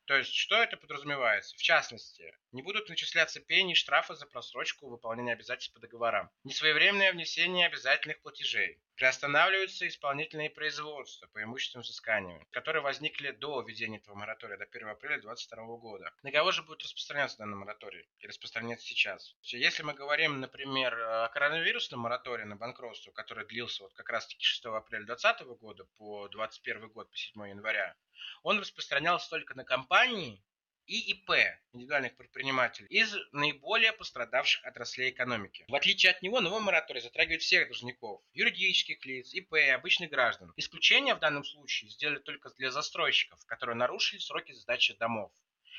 То 0.07 0.17
есть, 0.17 0.35
что 0.35 0.63
это 0.63 0.77
подразумевается? 0.77 1.57
В 1.57 1.63
частности, 1.63 2.33
не 2.53 2.63
будут 2.63 2.89
начисляться 2.89 3.41
пени 3.41 3.73
и 3.73 3.75
штрафы 3.75 4.15
за 4.15 4.25
просрочку 4.27 4.89
выполнения 4.89 5.33
обязательств 5.33 5.75
по 5.75 5.81
договорам, 5.81 6.31
несвоевременное 6.45 7.13
внесение 7.13 7.67
обязательных 7.67 8.21
платежей, 8.21 8.81
приостанавливаются 8.97 9.87
исполнительные 9.87 10.51
производства 10.51 11.27
по 11.29 11.43
имущественным 11.43 11.83
взысканиям, 11.83 12.45
которые 12.51 12.83
возникли 12.83 13.31
до 13.31 13.61
введения 13.61 13.99
этого 13.99 14.15
моратория, 14.15 14.57
до 14.57 14.65
1 14.65 14.89
апреля 14.89 15.21
2022 15.21 15.77
года. 15.77 16.13
На 16.23 16.33
кого 16.33 16.51
же 16.51 16.63
будет 16.63 16.83
распространяться 16.83 17.39
данный 17.39 17.57
мораторий 17.57 18.09
и 18.19 18.27
распространяться 18.27 18.87
сейчас? 18.87 19.37
Если 19.43 19.83
мы 19.83 19.95
говорим, 19.95 20.41
например, 20.41 20.99
о 20.99 21.29
коронавирусном 21.29 22.01
моратории 22.01 22.45
на 22.45 22.57
банкротство, 22.57 23.13
который 23.13 23.47
длился 23.47 23.83
вот 23.83 23.93
как 23.95 24.09
раз-таки 24.09 24.45
6 24.45 24.67
апреля 24.67 25.05
2020 25.05 25.47
года 25.61 25.85
по 25.97 26.29
2021 26.29 26.89
год, 26.89 27.11
по 27.11 27.17
7 27.17 27.49
января, 27.49 27.97
он 28.43 28.59
распространялся 28.59 29.29
только 29.29 29.55
на 29.55 29.65
компании 29.65 30.43
и 30.87 31.13
ИП, 31.13 31.31
индивидуальных 31.73 32.17
предпринимателей, 32.17 32.87
из 32.89 33.15
наиболее 33.33 33.93
пострадавших 33.93 34.65
отраслей 34.65 35.11
экономики. 35.11 35.65
В 35.69 35.75
отличие 35.75 36.13
от 36.13 36.23
него, 36.23 36.41
новый 36.41 36.61
мораторий 36.61 37.01
затрагивает 37.01 37.43
всех 37.43 37.69
должников, 37.69 38.23
юридических 38.33 39.05
лиц, 39.05 39.35
ИП, 39.35 39.55
обычных 39.75 40.11
граждан. 40.11 40.53
Исключение 40.57 41.15
в 41.15 41.19
данном 41.19 41.45
случае 41.45 41.91
сделали 41.91 42.19
только 42.19 42.51
для 42.51 42.71
застройщиков, 42.71 43.45
которые 43.47 43.77
нарушили 43.77 44.21
сроки 44.21 44.53
сдачи 44.53 44.95
домов. 44.95 45.33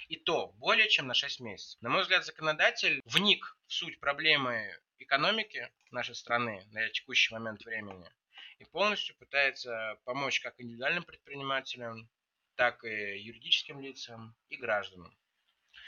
И 0.08 0.16
то 0.16 0.54
более 0.58 0.90
чем 0.90 1.08
на 1.08 1.14
6 1.14 1.40
месяцев. 1.42 1.82
На 1.82 1.90
мой 1.90 2.04
взгляд, 2.04 2.26
законодатель 2.26 3.02
вник 3.06 3.58
в 3.68 3.74
суть 3.74 4.00
проблемы 4.00 4.78
экономики 5.00 5.70
нашей 5.92 6.16
страны 6.16 6.66
на 6.72 6.90
текущий 6.90 7.34
момент 7.34 7.64
времени 7.66 8.10
и 8.60 8.66
полностью 8.66 9.16
пытается 9.16 9.98
помочь 10.06 10.40
как 10.40 10.56
индивидуальным 10.58 11.04
предпринимателям, 11.04 12.10
так 12.58 12.84
и 12.84 13.20
юридическим 13.20 13.80
лицам 13.80 14.36
и 14.50 14.58
гражданам. 14.58 15.12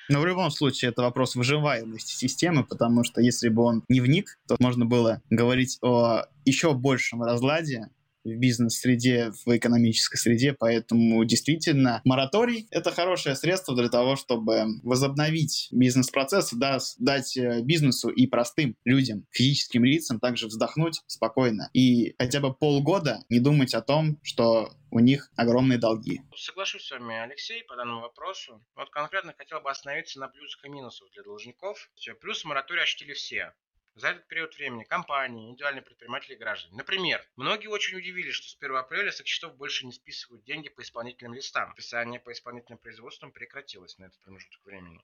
Но 0.08 0.22
в 0.22 0.26
любом 0.26 0.50
случае 0.50 0.90
это 0.90 1.04
вопрос 1.04 1.36
выживаемости 1.36 2.14
системы, 2.14 2.64
потому 2.64 3.04
что 3.04 3.22
если 3.22 3.50
бы 3.50 3.62
он 3.62 3.84
не 3.90 4.02
вник, 4.02 4.40
то 4.48 4.56
можно 4.60 4.86
было 4.86 5.22
говорить 5.30 5.78
о 5.84 6.24
еще 6.46 6.74
большем 6.74 7.22
разладе 7.22 7.90
в 8.36 8.40
бизнес-среде, 8.40 9.32
в 9.46 9.56
экономической 9.56 10.18
среде, 10.18 10.54
поэтому 10.54 11.24
действительно 11.26 12.02
мораторий— 12.06 12.68
это 12.72 12.92
хорошее 12.92 13.36
средство 13.36 13.76
для 13.76 13.90
того, 13.90 14.16
чтобы 14.16 14.66
возобновить 14.84 15.70
бизнес-процесс, 15.72 16.54
да, 16.54 16.80
дать 16.98 17.38
э, 17.38 17.62
бизнесу 17.62 18.10
и 18.10 18.28
простым 18.28 18.76
людям, 18.86 19.26
физическим 19.32 19.84
лицам 19.84 20.20
также 20.20 20.48
вздохнуть 20.48 21.02
спокойно 21.08 21.70
и 21.74 22.16
хотя 22.18 22.40
бы 22.40 22.54
полгода 22.54 23.20
не 23.30 23.40
думать 23.40 23.74
о 23.74 23.82
том, 23.82 24.20
что 24.24 24.72
у 24.92 25.00
них 25.00 25.30
огромные 25.36 25.78
долги. 25.78 26.22
Соглашусь 26.36 26.86
с 26.86 26.92
вами, 26.92 27.16
Алексей, 27.16 27.64
по 27.64 27.76
данному 27.76 28.02
вопросу. 28.02 28.64
Вот 28.76 28.90
конкретно 28.90 29.34
хотел 29.38 29.62
бы 29.62 29.70
остановиться 29.70 30.20
на 30.20 30.28
плюсах 30.28 30.66
и 30.66 30.70
минусах 30.70 31.10
для 31.12 31.24
должников. 31.24 31.90
Плюс 32.22 32.44
мораторий 32.44 32.82
ощутили 32.82 33.14
все 33.14 33.54
за 34.00 34.10
этот 34.10 34.28
период 34.28 34.56
времени 34.56 34.84
компании, 34.84 35.50
индивидуальные 35.50 35.82
предприниматели 35.82 36.34
и 36.34 36.38
граждане. 36.38 36.78
Например, 36.78 37.24
многие 37.36 37.68
очень 37.68 37.98
удивились, 37.98 38.34
что 38.34 38.48
с 38.48 38.56
1 38.56 38.76
апреля 38.76 39.12
счетов 39.12 39.56
больше 39.56 39.86
не 39.86 39.92
списывают 39.92 40.44
деньги 40.46 40.70
по 40.70 40.82
исполнительным 40.82 41.34
листам. 41.34 41.74
Списание 41.74 42.20
по 42.20 42.32
исполнительным 42.32 42.80
производствам 42.80 43.32
прекратилось 43.32 43.98
на 43.98 44.06
этот 44.06 44.20
промежуток 44.22 44.64
времени. 44.64 45.04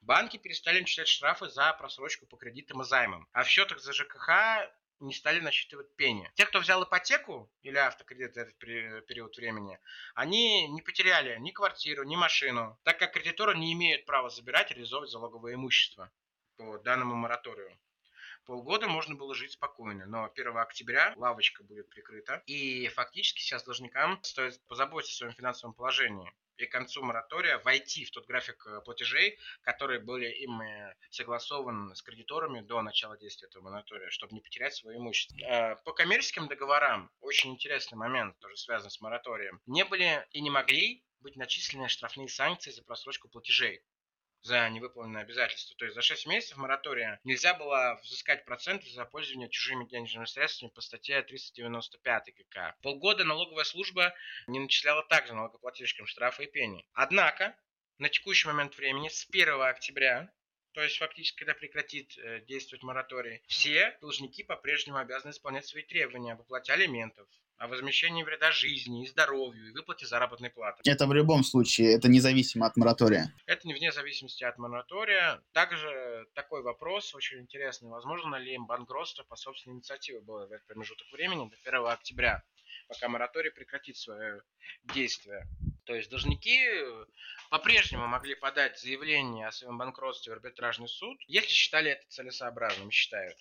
Банки 0.00 0.38
перестали 0.38 0.80
начислять 0.80 1.08
штрафы 1.08 1.48
за 1.48 1.72
просрочку 1.74 2.26
по 2.26 2.36
кредитам 2.36 2.80
и 2.82 2.84
займам, 2.84 3.28
а 3.32 3.44
в 3.44 3.48
счетах 3.48 3.78
за 3.80 3.92
ЖКХ 3.92 4.30
не 5.00 5.12
стали 5.12 5.40
насчитывать 5.40 5.94
пени. 5.96 6.30
Те, 6.34 6.46
кто 6.46 6.60
взял 6.60 6.82
ипотеку 6.82 7.52
или 7.62 7.76
автокредит 7.76 8.34
в 8.34 8.38
этот 8.38 8.56
период 8.58 9.36
времени, 9.36 9.78
они 10.14 10.68
не 10.68 10.80
потеряли 10.80 11.36
ни 11.38 11.50
квартиру, 11.50 12.04
ни 12.04 12.16
машину, 12.16 12.78
так 12.84 12.98
как 12.98 13.12
кредиторы 13.12 13.56
не 13.56 13.72
имеют 13.74 14.06
права 14.06 14.30
забирать 14.30 14.70
и 14.70 14.74
реализовывать 14.74 15.10
залоговое 15.10 15.54
имущество 15.54 16.10
по 16.56 16.78
данному 16.78 17.14
мораторию 17.16 17.76
полгода 18.44 18.88
можно 18.88 19.14
было 19.14 19.34
жить 19.34 19.52
спокойно, 19.52 20.06
но 20.06 20.30
1 20.34 20.56
октября 20.56 21.14
лавочка 21.16 21.62
будет 21.62 21.88
прикрыта, 21.88 22.42
и 22.46 22.88
фактически 22.88 23.40
сейчас 23.40 23.64
должникам 23.64 24.22
стоит 24.22 24.60
позаботиться 24.66 25.14
о 25.14 25.18
своем 25.18 25.34
финансовом 25.34 25.74
положении. 25.74 26.32
И 26.56 26.66
к 26.66 26.72
концу 26.72 27.02
моратория 27.02 27.58
войти 27.58 28.04
в 28.04 28.12
тот 28.12 28.26
график 28.26 28.64
э, 28.66 28.80
платежей, 28.84 29.38
которые 29.62 29.98
были 29.98 30.28
им 30.28 30.62
согласованы 31.10 31.96
с 31.96 32.02
кредиторами 32.02 32.60
до 32.60 32.80
начала 32.80 33.18
действия 33.18 33.48
этого 33.48 33.64
моратория, 33.64 34.08
чтобы 34.10 34.34
не 34.34 34.40
потерять 34.40 34.74
свое 34.74 34.98
имущество. 34.98 35.36
Э, 35.44 35.76
по 35.84 35.92
коммерческим 35.92 36.46
договорам, 36.46 37.10
очень 37.20 37.50
интересный 37.50 37.96
момент, 37.96 38.38
тоже 38.38 38.56
связан 38.56 38.90
с 38.90 39.00
мораторием, 39.00 39.60
не 39.66 39.84
были 39.84 40.24
и 40.30 40.40
не 40.40 40.50
могли 40.50 41.04
быть 41.18 41.36
начислены 41.36 41.88
штрафные 41.88 42.28
санкции 42.28 42.70
за 42.70 42.84
просрочку 42.84 43.28
платежей 43.28 43.82
за 44.44 44.68
невыполненные 44.68 45.22
обязательства. 45.22 45.74
То 45.76 45.86
есть 45.86 45.94
за 45.94 46.02
6 46.02 46.26
месяцев 46.26 46.58
моратория 46.58 47.18
нельзя 47.24 47.54
было 47.54 47.98
взыскать 48.02 48.44
проценты 48.44 48.88
за 48.90 49.06
пользование 49.06 49.48
чужими 49.48 49.86
денежными 49.86 50.26
средствами 50.26 50.70
по 50.70 50.82
статье 50.82 51.22
395 51.22 52.34
КК. 52.34 52.76
Полгода 52.82 53.24
налоговая 53.24 53.64
служба 53.64 54.14
не 54.46 54.60
начисляла 54.60 55.02
также 55.02 55.32
налогоплательщикам 55.34 56.06
штрафы 56.06 56.44
и 56.44 56.50
пени. 56.50 56.86
Однако, 56.92 57.56
на 57.98 58.10
текущий 58.10 58.46
момент 58.46 58.76
времени, 58.76 59.08
с 59.08 59.26
1 59.30 59.62
октября 59.62 60.30
то 60.74 60.82
есть 60.82 60.98
фактически, 60.98 61.38
когда 61.38 61.54
прекратит 61.54 62.18
э, 62.18 62.40
действовать 62.46 62.82
мораторий, 62.82 63.42
все 63.46 63.96
должники 64.00 64.42
по-прежнему 64.42 64.98
обязаны 64.98 65.30
исполнять 65.30 65.66
свои 65.66 65.84
требования 65.84 66.32
об 66.32 66.40
уплате 66.40 66.72
алиментов, 66.72 67.28
о 67.58 67.68
возмещении 67.68 68.24
вреда 68.24 68.50
жизни 68.50 69.04
и 69.04 69.06
здоровью 69.06 69.68
и 69.68 69.72
выплате 69.72 70.04
заработной 70.04 70.50
платы. 70.50 70.82
Это 70.84 71.06
в 71.06 71.14
любом 71.14 71.44
случае, 71.44 71.94
это 71.94 72.08
независимо 72.08 72.66
от 72.66 72.76
моратория. 72.76 73.32
Это 73.46 73.68
не 73.68 73.74
вне 73.74 73.92
зависимости 73.92 74.42
от 74.42 74.58
моратория. 74.58 75.40
Также 75.52 76.26
такой 76.34 76.62
вопрос 76.62 77.14
очень 77.14 77.40
интересный. 77.40 77.90
Возможно 77.90 78.34
ли 78.34 78.54
им 78.54 78.66
банкротство 78.66 79.22
по 79.22 79.36
собственной 79.36 79.76
инициативе 79.76 80.20
было 80.20 80.46
в 80.46 80.52
этот 80.52 80.66
промежуток 80.66 81.06
времени 81.12 81.48
до 81.48 81.56
1 81.64 81.86
октября, 81.86 82.42
пока 82.88 83.08
мораторий 83.08 83.52
прекратит 83.52 83.96
свое 83.96 84.42
действие? 84.82 85.46
То 85.84 85.94
есть 85.94 86.10
должники 86.10 86.66
э, 86.66 87.04
по-прежнему 87.50 88.06
могли 88.06 88.34
подать 88.34 88.78
заявление 88.78 89.48
о 89.48 89.52
своем 89.52 89.76
банкротстве 89.76 90.32
в 90.32 90.36
арбитражный 90.36 90.88
суд, 90.88 91.18
если 91.26 91.50
считали 91.50 91.90
это 91.92 92.06
целесообразным, 92.08 92.90
считают. 92.90 93.36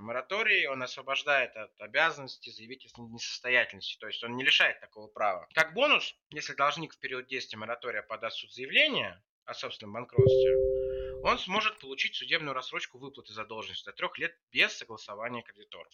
Мораторий, 0.00 0.66
он 0.66 0.82
освобождает 0.82 1.54
от 1.56 1.78
обязанности 1.80 2.50
заявить 2.50 2.86
о 2.86 3.00
несостоятельности, 3.02 3.98
то 3.98 4.06
есть 4.06 4.24
он 4.24 4.36
не 4.36 4.44
лишает 4.44 4.80
такого 4.80 5.08
права. 5.08 5.46
Как 5.54 5.74
бонус, 5.74 6.14
если 6.30 6.54
должник 6.54 6.94
в 6.94 6.98
период 6.98 7.26
действия 7.26 7.58
моратория 7.58 8.02
подаст 8.02 8.38
суд 8.38 8.52
заявление 8.52 9.22
о 9.44 9.54
собственном 9.54 9.94
банкротстве, 9.94 10.56
он 11.22 11.38
сможет 11.38 11.78
получить 11.78 12.16
судебную 12.16 12.54
рассрочку 12.54 12.98
выплаты 12.98 13.32
задолженности 13.32 13.84
до 13.84 13.92
трех 13.92 14.18
лет 14.18 14.36
без 14.50 14.72
согласования 14.72 15.42
кредиторов. 15.42 15.92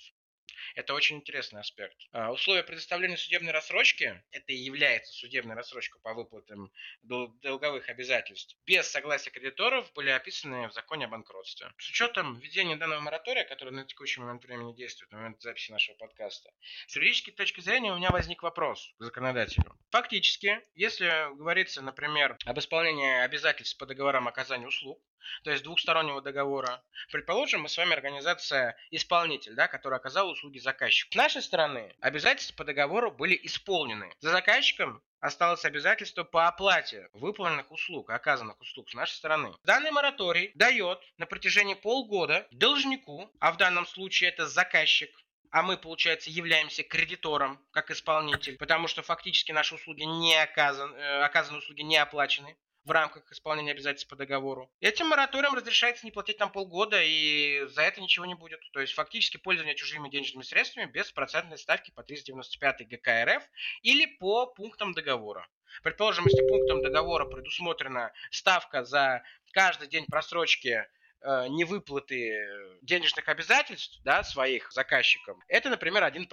Это 0.75 0.95
очень 0.95 1.17
интересный 1.17 1.61
аспект. 1.61 1.97
А, 2.13 2.33
условия 2.33 2.63
предоставления 2.63 3.17
судебной 3.17 3.53
рассрочки, 3.53 4.23
это 4.31 4.53
и 4.53 4.57
является 4.57 5.13
судебной 5.13 5.55
рассрочкой 5.55 6.01
по 6.03 6.15
выплатам 6.15 6.73
долговых 7.03 7.89
обязательств, 7.89 8.57
без 8.67 8.87
согласия 8.89 9.31
кредиторов 9.31 9.93
были 9.95 10.11
описаны 10.11 10.69
в 10.69 10.73
законе 10.73 11.07
о 11.07 11.09
банкротстве. 11.09 11.73
С 11.79 11.91
учетом 11.91 12.39
введения 12.39 12.77
данного 12.77 13.01
моратория, 13.01 13.45
который 13.45 13.73
на 13.73 13.85
текущий 13.85 14.21
момент 14.21 14.45
времени 14.45 14.75
действует, 14.75 15.11
на 15.13 15.19
момент 15.19 15.41
записи 15.41 15.71
нашего 15.71 15.97
подкаста, 15.97 16.51
с 16.87 16.97
юридической 16.97 17.33
точки 17.33 17.61
зрения 17.61 17.93
у 17.93 17.97
меня 17.97 18.11
возник 18.11 18.43
вопрос 18.43 18.95
к 18.99 19.05
законодателю. 19.05 19.77
Фактически, 19.91 20.61
если 20.75 21.35
говорится, 21.37 21.83
например, 21.83 22.37
об 22.45 22.59
исполнении 22.59 23.25
обязательств 23.25 23.79
по 23.79 23.87
договорам 23.87 24.29
оказания 24.29 24.67
услуг, 24.67 25.03
то 25.43 25.51
есть 25.51 25.65
двухстороннего 25.65 26.23
договора. 26.23 26.83
Предположим, 27.11 27.63
мы 27.63 27.69
с 27.69 27.77
вами 27.77 27.93
организация 27.93 28.77
исполнитель, 28.91 29.55
да, 29.55 29.69
который 29.69 29.97
оказал 29.97 30.31
услуги 30.31 30.59
заказчику. 30.59 31.13
С 31.13 31.17
нашей 31.17 31.43
стороны 31.43 31.95
обязательства 32.01 32.57
по 32.57 32.65
договору 32.65 33.11
были 33.11 33.39
исполнены. 33.43 34.13
За 34.21 34.31
заказчиком 34.31 35.03
осталось 35.21 35.65
обязательство 35.65 36.25
по 36.25 36.47
оплате 36.47 37.09
выполненных 37.13 37.71
услуг, 37.71 38.11
оказанных 38.11 38.61
услуг 38.61 38.91
с 38.91 38.95
нашей 38.95 39.15
стороны. 39.15 39.55
Данный 39.65 39.91
мораторий 39.91 40.53
дает 40.55 41.01
на 41.17 41.27
протяжении 41.27 41.75
полгода 41.75 42.47
должнику, 42.51 43.31
а 43.41 43.53
в 43.53 43.57
данном 43.57 43.87
случае 43.87 44.31
это 44.31 44.47
заказчик, 44.47 45.11
а 45.51 45.63
мы, 45.63 45.77
получается, 45.77 46.31
являемся 46.31 46.83
кредитором, 46.83 47.59
как 47.71 47.91
исполнитель, 47.91 48.59
потому 48.59 48.87
что 48.87 49.03
фактически 49.03 49.53
наши 49.53 49.75
услуги 49.75 50.03
не 50.03 50.37
оказаны, 50.37 50.95
э, 50.97 51.23
оказанные 51.23 51.61
услуги 51.61 51.83
не 51.83 51.97
оплачены 51.97 52.57
в 52.89 52.91
рамках 52.91 53.31
исполнения 53.31 53.73
обязательств 53.73 54.09
по 54.09 54.17
договору. 54.17 54.71
Этим 54.81 55.09
мораторием 55.09 55.53
разрешается 55.55 56.07
не 56.07 56.11
платить 56.11 56.39
там 56.39 56.51
полгода, 56.51 56.99
и 57.03 57.67
за 57.67 57.83
это 57.83 58.01
ничего 58.01 58.25
не 58.25 58.35
будет. 58.35 58.61
То 58.73 58.81
есть 58.81 58.95
фактически 58.95 59.37
пользование 59.37 59.77
чужими 59.77 60.09
денежными 60.09 60.43
средствами 60.43 60.87
без 60.87 61.13
процентной 61.13 61.59
ставки 61.59 61.91
по 61.91 62.03
395 62.03 62.89
ГК 62.89 63.25
РФ 63.27 63.43
или 63.83 64.07
по 64.07 64.47
пунктам 64.47 64.95
договора. 64.95 65.47
Предположим, 65.83 66.25
если 66.25 66.49
пунктом 66.49 66.83
договора 66.83 67.27
предусмотрена 67.27 68.11
ставка 68.31 68.85
за 68.85 69.23
каждый 69.53 69.89
день 69.89 70.07
просрочки 70.07 70.87
невыплаты 71.23 72.79
денежных 72.83 73.29
обязательств 73.29 74.01
да, 74.05 74.23
своих 74.25 74.71
заказчикам, 74.73 75.43
это, 75.49 75.69
например, 75.71 76.05
1%. 76.05 76.29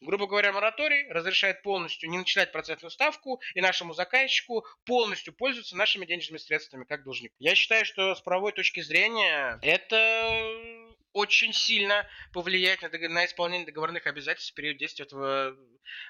Грубо 0.00 0.26
говоря, 0.26 0.52
мораторий 0.52 1.08
разрешает 1.10 1.62
полностью 1.62 2.10
не 2.10 2.18
начинать 2.18 2.52
процентную 2.52 2.90
ставку 2.90 3.40
и 3.54 3.60
нашему 3.60 3.92
заказчику 3.94 4.64
полностью 4.84 5.32
пользоваться 5.34 5.76
нашими 5.76 6.06
денежными 6.06 6.38
средствами 6.38 6.84
как 6.84 7.04
должник. 7.04 7.32
Я 7.38 7.54
считаю, 7.54 7.84
что 7.84 8.14
с 8.14 8.20
правовой 8.20 8.52
точки 8.52 8.80
зрения 8.80 9.58
это 9.62 10.93
очень 11.14 11.52
сильно 11.52 12.06
повлияет 12.32 12.82
на, 12.82 12.88
на 13.08 13.24
исполнение 13.24 13.66
договорных 13.66 14.06
обязательств 14.06 14.52
в 14.52 14.54
период 14.54 14.76
действия 14.76 15.06
этого 15.06 15.56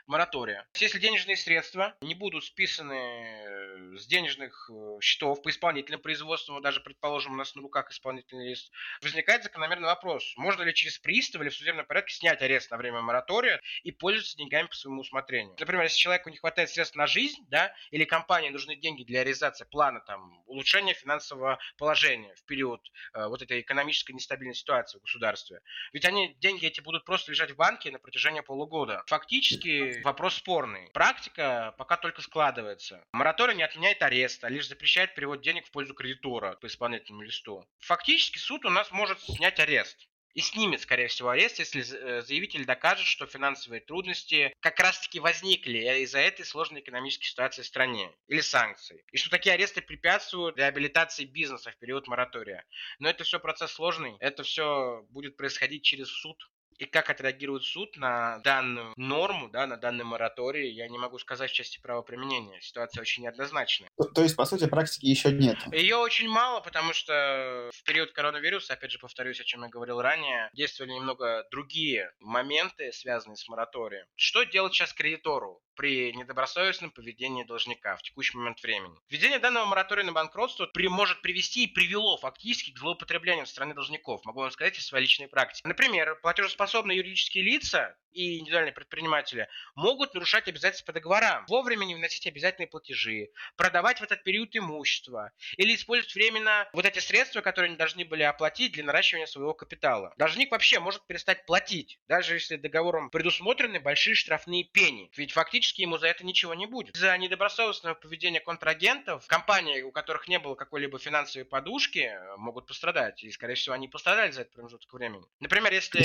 моратория. 0.06 0.66
Если 0.76 0.98
денежные 0.98 1.36
средства 1.36 1.94
не 2.00 2.14
будут 2.14 2.44
списаны 2.44 2.94
э, 2.94 3.96
с 3.96 4.06
денежных 4.06 4.70
э, 4.72 4.98
счетов 5.00 5.42
по 5.42 5.50
исполнительным 5.50 6.00
производствам, 6.00 6.62
даже, 6.62 6.80
предположим, 6.80 7.34
у 7.34 7.36
нас 7.36 7.54
на 7.54 7.62
руках 7.62 7.90
исполнительный 7.90 8.48
лист, 8.48 8.72
возникает 9.02 9.42
закономерный 9.42 9.86
вопрос, 9.86 10.32
можно 10.36 10.62
ли 10.62 10.74
через 10.74 10.98
пристав 10.98 11.42
или 11.42 11.50
в 11.50 11.54
судебном 11.54 11.86
порядке 11.86 12.14
снять 12.14 12.40
арест 12.40 12.70
на 12.70 12.78
время 12.78 13.02
моратория 13.02 13.60
и 13.82 13.92
пользоваться 13.92 14.36
деньгами 14.38 14.68
по 14.68 14.74
своему 14.74 15.02
усмотрению. 15.02 15.54
Например, 15.58 15.82
если 15.82 15.98
человеку 15.98 16.30
не 16.30 16.38
хватает 16.38 16.70
средств 16.70 16.96
на 16.96 17.06
жизнь, 17.06 17.44
да, 17.48 17.74
или 17.90 18.04
компании 18.04 18.48
нужны 18.48 18.76
деньги 18.76 19.04
для 19.04 19.22
реализации 19.22 19.64
плана 19.64 20.00
там, 20.00 20.42
улучшения 20.46 20.94
финансового 20.94 21.58
положения 21.76 22.34
в 22.36 22.44
период 22.44 22.80
э, 23.12 23.26
вот 23.26 23.42
этой 23.42 23.60
экономической 23.60 24.12
нестабильной 24.12 24.54
ситуации 24.54 24.93
в 24.98 25.02
государстве. 25.02 25.60
Ведь 25.92 26.04
они, 26.04 26.34
деньги 26.40 26.66
эти 26.66 26.80
будут 26.80 27.04
просто 27.04 27.30
лежать 27.32 27.52
в 27.52 27.56
банке 27.56 27.90
на 27.90 27.98
протяжении 27.98 28.40
полугода. 28.40 29.02
Фактически 29.06 30.02
вопрос 30.02 30.34
спорный. 30.36 30.90
Практика 30.92 31.74
пока 31.78 31.96
только 31.96 32.22
складывается. 32.22 33.04
Мораторий 33.12 33.54
не 33.54 33.62
отменяет 33.62 34.02
ареста, 34.02 34.46
а 34.46 34.50
лишь 34.50 34.68
запрещает 34.68 35.14
перевод 35.14 35.40
денег 35.42 35.66
в 35.66 35.70
пользу 35.70 35.94
кредитора 35.94 36.56
по 36.60 36.66
исполнительному 36.66 37.22
листу. 37.22 37.66
Фактически 37.80 38.38
суд 38.38 38.64
у 38.64 38.70
нас 38.70 38.90
может 38.90 39.20
снять 39.20 39.60
арест 39.60 40.08
и 40.34 40.40
снимет, 40.40 40.80
скорее 40.80 41.06
всего, 41.06 41.30
арест, 41.30 41.60
если 41.60 41.82
э, 41.82 42.22
заявитель 42.22 42.64
докажет, 42.64 43.06
что 43.06 43.26
финансовые 43.26 43.80
трудности 43.80 44.52
как 44.60 44.78
раз-таки 44.80 45.20
возникли 45.20 45.78
из-за 46.02 46.18
этой 46.18 46.44
сложной 46.44 46.80
экономической 46.80 47.26
ситуации 47.26 47.62
в 47.62 47.66
стране 47.66 48.10
или 48.26 48.40
санкций. 48.40 49.04
И 49.12 49.16
что 49.16 49.30
такие 49.30 49.54
аресты 49.54 49.80
препятствуют 49.80 50.58
реабилитации 50.58 51.24
бизнеса 51.24 51.70
в 51.70 51.76
период 51.76 52.08
моратория. 52.08 52.64
Но 52.98 53.08
это 53.08 53.24
все 53.24 53.38
процесс 53.38 53.72
сложный, 53.72 54.16
это 54.18 54.42
все 54.42 55.06
будет 55.10 55.36
происходить 55.36 55.84
через 55.84 56.08
суд, 56.08 56.36
и 56.78 56.84
как 56.84 57.10
отреагирует 57.10 57.64
суд 57.64 57.96
на 57.96 58.38
данную 58.40 58.92
норму, 58.96 59.48
да, 59.48 59.66
на 59.66 59.76
данный 59.76 60.04
мораторий, 60.04 60.70
я 60.70 60.88
не 60.88 60.98
могу 60.98 61.18
сказать 61.18 61.50
в 61.50 61.54
части 61.54 61.80
правоприменения. 61.80 62.60
Ситуация 62.60 63.00
очень 63.00 63.22
неоднозначная. 63.22 63.88
То, 64.14 64.22
есть, 64.22 64.36
по 64.36 64.44
сути, 64.44 64.66
практики 64.66 65.06
еще 65.06 65.32
нет? 65.32 65.58
Ее 65.72 65.96
очень 65.96 66.28
мало, 66.28 66.60
потому 66.60 66.92
что 66.92 67.70
в 67.72 67.84
период 67.84 68.12
коронавируса, 68.12 68.74
опять 68.74 68.90
же 68.90 68.98
повторюсь, 68.98 69.40
о 69.40 69.44
чем 69.44 69.62
я 69.62 69.68
говорил 69.68 70.00
ранее, 70.00 70.50
действовали 70.54 70.92
немного 70.92 71.46
другие 71.50 72.12
моменты, 72.20 72.92
связанные 72.92 73.36
с 73.36 73.48
мораторием. 73.48 74.06
Что 74.16 74.44
делать 74.44 74.72
сейчас 74.74 74.92
кредитору? 74.92 75.60
При 75.74 76.12
недобросовестном 76.12 76.90
поведении 76.90 77.44
должника 77.44 77.96
в 77.96 78.02
текущий 78.02 78.36
момент 78.36 78.62
времени. 78.62 78.98
Введение 79.08 79.38
данного 79.38 79.66
моратория 79.66 80.04
на 80.04 80.12
банкротство 80.12 80.66
при, 80.66 80.88
может 80.88 81.22
привести 81.22 81.64
и 81.64 81.72
привело 81.72 82.16
фактически 82.16 82.72
к 82.72 82.78
злоупотреблению 82.78 83.46
стороны 83.46 83.74
должников. 83.74 84.24
Могу 84.24 84.40
вам 84.40 84.50
сказать 84.50 84.78
из 84.78 84.86
своей 84.86 85.04
личной 85.04 85.28
практики. 85.28 85.66
Например, 85.66 86.18
платежеспособные 86.22 86.98
юридические 86.98 87.44
лица 87.44 87.96
и 88.14 88.38
индивидуальные 88.38 88.72
предприниматели 88.72 89.48
могут 89.74 90.14
нарушать 90.14 90.48
обязательства 90.48 90.86
по 90.86 90.92
договорам, 90.92 91.44
вовремя 91.48 91.84
не 91.84 91.94
вносить 91.94 92.26
обязательные 92.26 92.68
платежи, 92.68 93.30
продавать 93.56 94.00
в 94.00 94.02
этот 94.04 94.22
период 94.22 94.54
имущество 94.56 95.32
или 95.56 95.74
использовать 95.74 96.14
временно 96.14 96.68
вот 96.72 96.84
эти 96.86 97.00
средства, 97.00 97.40
которые 97.40 97.70
они 97.70 97.76
должны 97.76 98.04
были 98.04 98.22
оплатить 98.22 98.72
для 98.72 98.84
наращивания 98.84 99.26
своего 99.26 99.52
капитала. 99.52 100.14
Должник 100.16 100.50
вообще 100.52 100.78
может 100.78 101.06
перестать 101.06 101.44
платить, 101.46 101.98
даже 102.08 102.34
если 102.34 102.56
договором 102.56 103.10
предусмотрены 103.10 103.80
большие 103.80 104.14
штрафные 104.14 104.64
пени. 104.64 105.10
Ведь 105.16 105.32
фактически 105.32 105.82
ему 105.82 105.98
за 105.98 106.06
это 106.06 106.24
ничего 106.24 106.54
не 106.54 106.66
будет. 106.66 106.96
За 106.96 107.16
недобросовестное 107.18 107.94
поведение 107.94 108.40
контрагентов 108.40 109.26
компании, 109.26 109.82
у 109.82 109.90
которых 109.90 110.28
не 110.28 110.38
было 110.38 110.54
какой-либо 110.54 110.98
финансовой 110.98 111.44
подушки, 111.44 112.12
могут 112.36 112.66
пострадать. 112.66 113.24
И, 113.24 113.30
скорее 113.30 113.54
всего, 113.54 113.74
они 113.74 113.88
пострадали 113.88 114.30
за 114.30 114.42
этот 114.42 114.54
промежуток 114.54 114.92
времени. 114.92 115.24
Например, 115.40 115.72
если... 115.72 116.04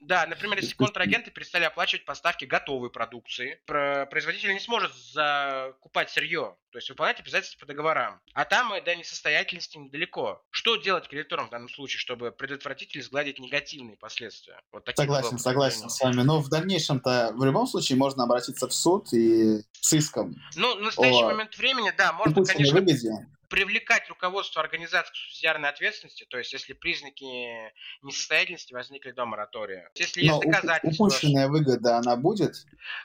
Да, 0.00 0.26
например, 0.26 0.58
если 0.58 0.74
контрагент 0.74 1.21
клиенты 1.22 1.30
перестали 1.30 1.64
оплачивать 1.64 2.04
поставки 2.04 2.44
готовой 2.44 2.90
продукции. 2.90 3.60
Производитель 3.66 4.52
не 4.52 4.60
сможет 4.60 4.92
закупать 4.94 6.10
сырье, 6.10 6.56
то 6.70 6.78
есть 6.78 6.88
выполнять 6.90 7.20
обязательства 7.20 7.60
по 7.60 7.66
договорам. 7.66 8.20
А 8.34 8.44
там 8.44 8.72
до 8.84 8.96
несостоятельности 8.96 9.78
недалеко. 9.78 10.42
Что 10.50 10.76
делать 10.76 11.08
кредиторам 11.08 11.46
в 11.46 11.50
данном 11.50 11.68
случае, 11.68 12.00
чтобы 12.00 12.32
предотвратить 12.32 12.94
или 12.94 13.02
сгладить 13.02 13.38
негативные 13.38 13.96
последствия? 13.96 14.60
Вот 14.72 14.88
согласен, 14.94 15.38
согласен 15.38 15.90
с 15.90 16.00
вами. 16.00 16.22
Но 16.22 16.40
в 16.40 16.48
дальнейшем-то 16.48 17.32
в 17.34 17.44
любом 17.44 17.66
случае 17.66 17.98
можно 17.98 18.24
обратиться 18.24 18.68
в 18.68 18.74
суд 18.74 19.12
и 19.12 19.62
с 19.72 19.92
иском. 19.92 20.34
Ну, 20.56 20.76
в 20.76 20.80
настоящий 20.80 21.22
о... 21.22 21.26
момент 21.26 21.56
времени, 21.56 21.92
да, 21.96 22.12
можно, 22.12 22.44
конечно... 22.44 22.74
Выгоде 22.74 23.26
привлекать 23.52 24.08
руководство 24.08 24.62
организации 24.62 25.12
к 25.12 25.14
субсидиарной 25.14 25.68
ответственности, 25.68 26.24
то 26.24 26.38
есть 26.38 26.54
если 26.54 26.72
признаки 26.72 27.70
несостоятельности 28.00 28.72
возникли 28.72 29.10
до 29.10 29.26
моратория. 29.26 29.90
Если 29.94 30.22
есть 30.22 30.40
доказательства... 30.40 31.04
Упущенная 31.04 31.48
выгода, 31.48 31.98
она 31.98 32.16
будет? 32.16 32.54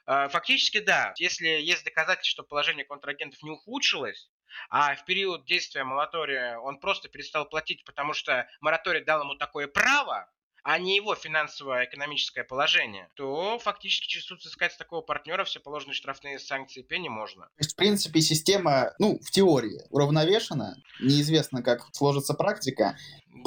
А, 0.05 0.29
фактически 0.29 0.79
да. 0.79 1.13
Если 1.17 1.47
есть 1.47 1.83
доказательства, 1.83 2.31
что 2.31 2.43
положение 2.43 2.85
контрагентов 2.85 3.43
не 3.43 3.51
ухудшилось, 3.51 4.29
а 4.69 4.95
в 4.95 5.03
период 5.03 5.43
действия 5.43 5.83
моратория 5.83 6.57
он 6.59 6.79
просто 6.79 7.09
перестал 7.09 7.49
платить, 7.49 7.83
потому 7.83 8.13
что 8.13 8.47
мораторий 8.61 9.03
дал 9.03 9.23
ему 9.23 9.35
такое 9.35 9.67
право, 9.67 10.31
а 10.67 10.79
не 10.79 10.97
его 10.97 11.15
финансовое 11.15 11.85
экономическое 11.85 12.43
положение, 12.43 13.07
то 13.15 13.57
фактически 13.57 14.05
через 14.05 14.29
искать 14.45 14.77
такого 14.77 14.99
партнера 14.99 15.45
все 15.45 15.61
положенные 15.61 15.93
штрафные 15.93 16.39
санкции 16.39 16.81
пени 16.81 17.07
можно. 17.07 17.43
То 17.43 17.59
есть, 17.59 17.71
в 17.71 17.75
принципе, 17.77 18.19
система, 18.19 18.93
ну, 18.99 19.17
в 19.23 19.31
теории 19.31 19.79
уравновешена. 19.91 20.75
Неизвестно, 20.99 21.63
как 21.63 21.87
сложится 21.93 22.33
практика 22.33 22.97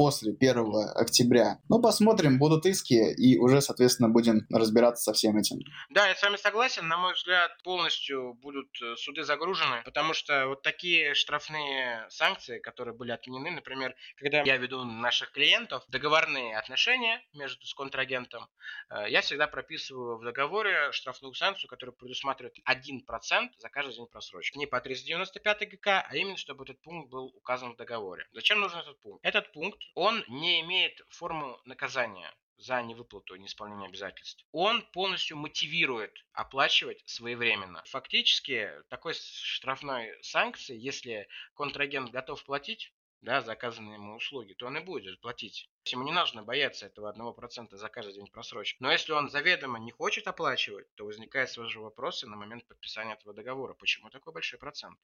после 0.00 0.32
1 0.32 0.96
октября. 0.96 1.58
Ну, 1.68 1.78
посмотрим, 1.78 2.38
будут 2.38 2.64
иски, 2.64 2.94
и 2.94 3.36
уже, 3.36 3.60
соответственно, 3.60 4.08
будем 4.08 4.46
разбираться 4.50 5.02
со 5.02 5.12
всем 5.12 5.36
этим. 5.36 5.58
Да, 5.90 6.08
я 6.08 6.14
с 6.14 6.22
вами 6.22 6.36
согласен. 6.36 6.88
На 6.88 6.96
мой 6.96 7.12
взгляд, 7.12 7.50
полностью 7.62 8.32
будут 8.32 8.70
э, 8.80 8.96
суды 8.96 9.24
загружены, 9.24 9.82
потому 9.84 10.14
что 10.14 10.46
вот 10.46 10.62
такие 10.62 11.12
штрафные 11.12 12.06
санкции, 12.08 12.60
которые 12.60 12.96
были 12.96 13.10
отменены, 13.10 13.50
например, 13.50 13.94
когда 14.16 14.40
я 14.40 14.56
веду 14.56 14.84
наших 14.84 15.32
клиентов 15.32 15.84
договорные 15.88 16.56
отношения 16.56 17.20
между 17.34 17.66
с 17.66 17.74
контрагентом, 17.74 18.48
э, 18.88 19.10
я 19.10 19.20
всегда 19.20 19.48
прописываю 19.48 20.16
в 20.16 20.24
договоре 20.24 20.92
штрафную 20.92 21.34
санкцию, 21.34 21.68
которая 21.68 21.94
предусматривает 21.94 22.56
1% 22.64 23.50
за 23.58 23.68
каждый 23.68 23.96
день 23.96 24.06
просрочки. 24.06 24.56
Не 24.56 24.64
по 24.64 24.80
395 24.80 25.68
ГК, 25.72 26.06
а 26.08 26.16
именно, 26.16 26.38
чтобы 26.38 26.64
этот 26.64 26.80
пункт 26.80 27.10
был 27.10 27.26
указан 27.36 27.74
в 27.74 27.76
договоре. 27.76 28.26
Зачем 28.32 28.60
нужен 28.60 28.78
этот 28.78 28.98
пункт? 29.02 29.22
Этот 29.26 29.52
пункт 29.52 29.89
он 29.94 30.24
не 30.28 30.60
имеет 30.60 31.00
форму 31.08 31.60
наказания 31.64 32.32
за 32.60 32.82
невыплату 32.82 33.36
неисполнение 33.36 33.88
обязательств. 33.88 34.44
Он 34.52 34.82
полностью 34.92 35.36
мотивирует 35.36 36.12
оплачивать 36.32 37.02
своевременно. 37.06 37.82
Фактически, 37.86 38.70
такой 38.88 39.14
штрафной 39.14 40.12
санкции, 40.22 40.76
если 40.76 41.26
контрагент 41.54 42.10
готов 42.10 42.44
платить, 42.44 42.92
да, 43.22 43.42
за 43.42 43.52
оказанные 43.52 43.94
ему 43.94 44.16
услуги, 44.16 44.54
то 44.54 44.66
он 44.66 44.78
и 44.78 44.80
будет 44.80 45.20
платить. 45.20 45.68
Ему 45.84 46.04
не 46.04 46.12
нужно 46.12 46.42
бояться 46.42 46.86
этого 46.86 47.08
1% 47.08 47.76
за 47.76 47.88
каждый 47.88 48.14
день 48.14 48.26
просрочки. 48.28 48.76
Но 48.80 48.90
если 48.90 49.12
он 49.12 49.28
заведомо 49.28 49.78
не 49.78 49.90
хочет 49.90 50.26
оплачивать, 50.26 50.86
то 50.94 51.04
возникают 51.04 51.50
сразу 51.50 51.70
же 51.70 51.80
вопросы 51.80 52.26
на 52.26 52.36
момент 52.36 52.66
подписания 52.66 53.14
этого 53.14 53.34
договора. 53.34 53.74
Почему 53.74 54.10
такой 54.10 54.32
большой 54.32 54.58
процент? 54.58 54.98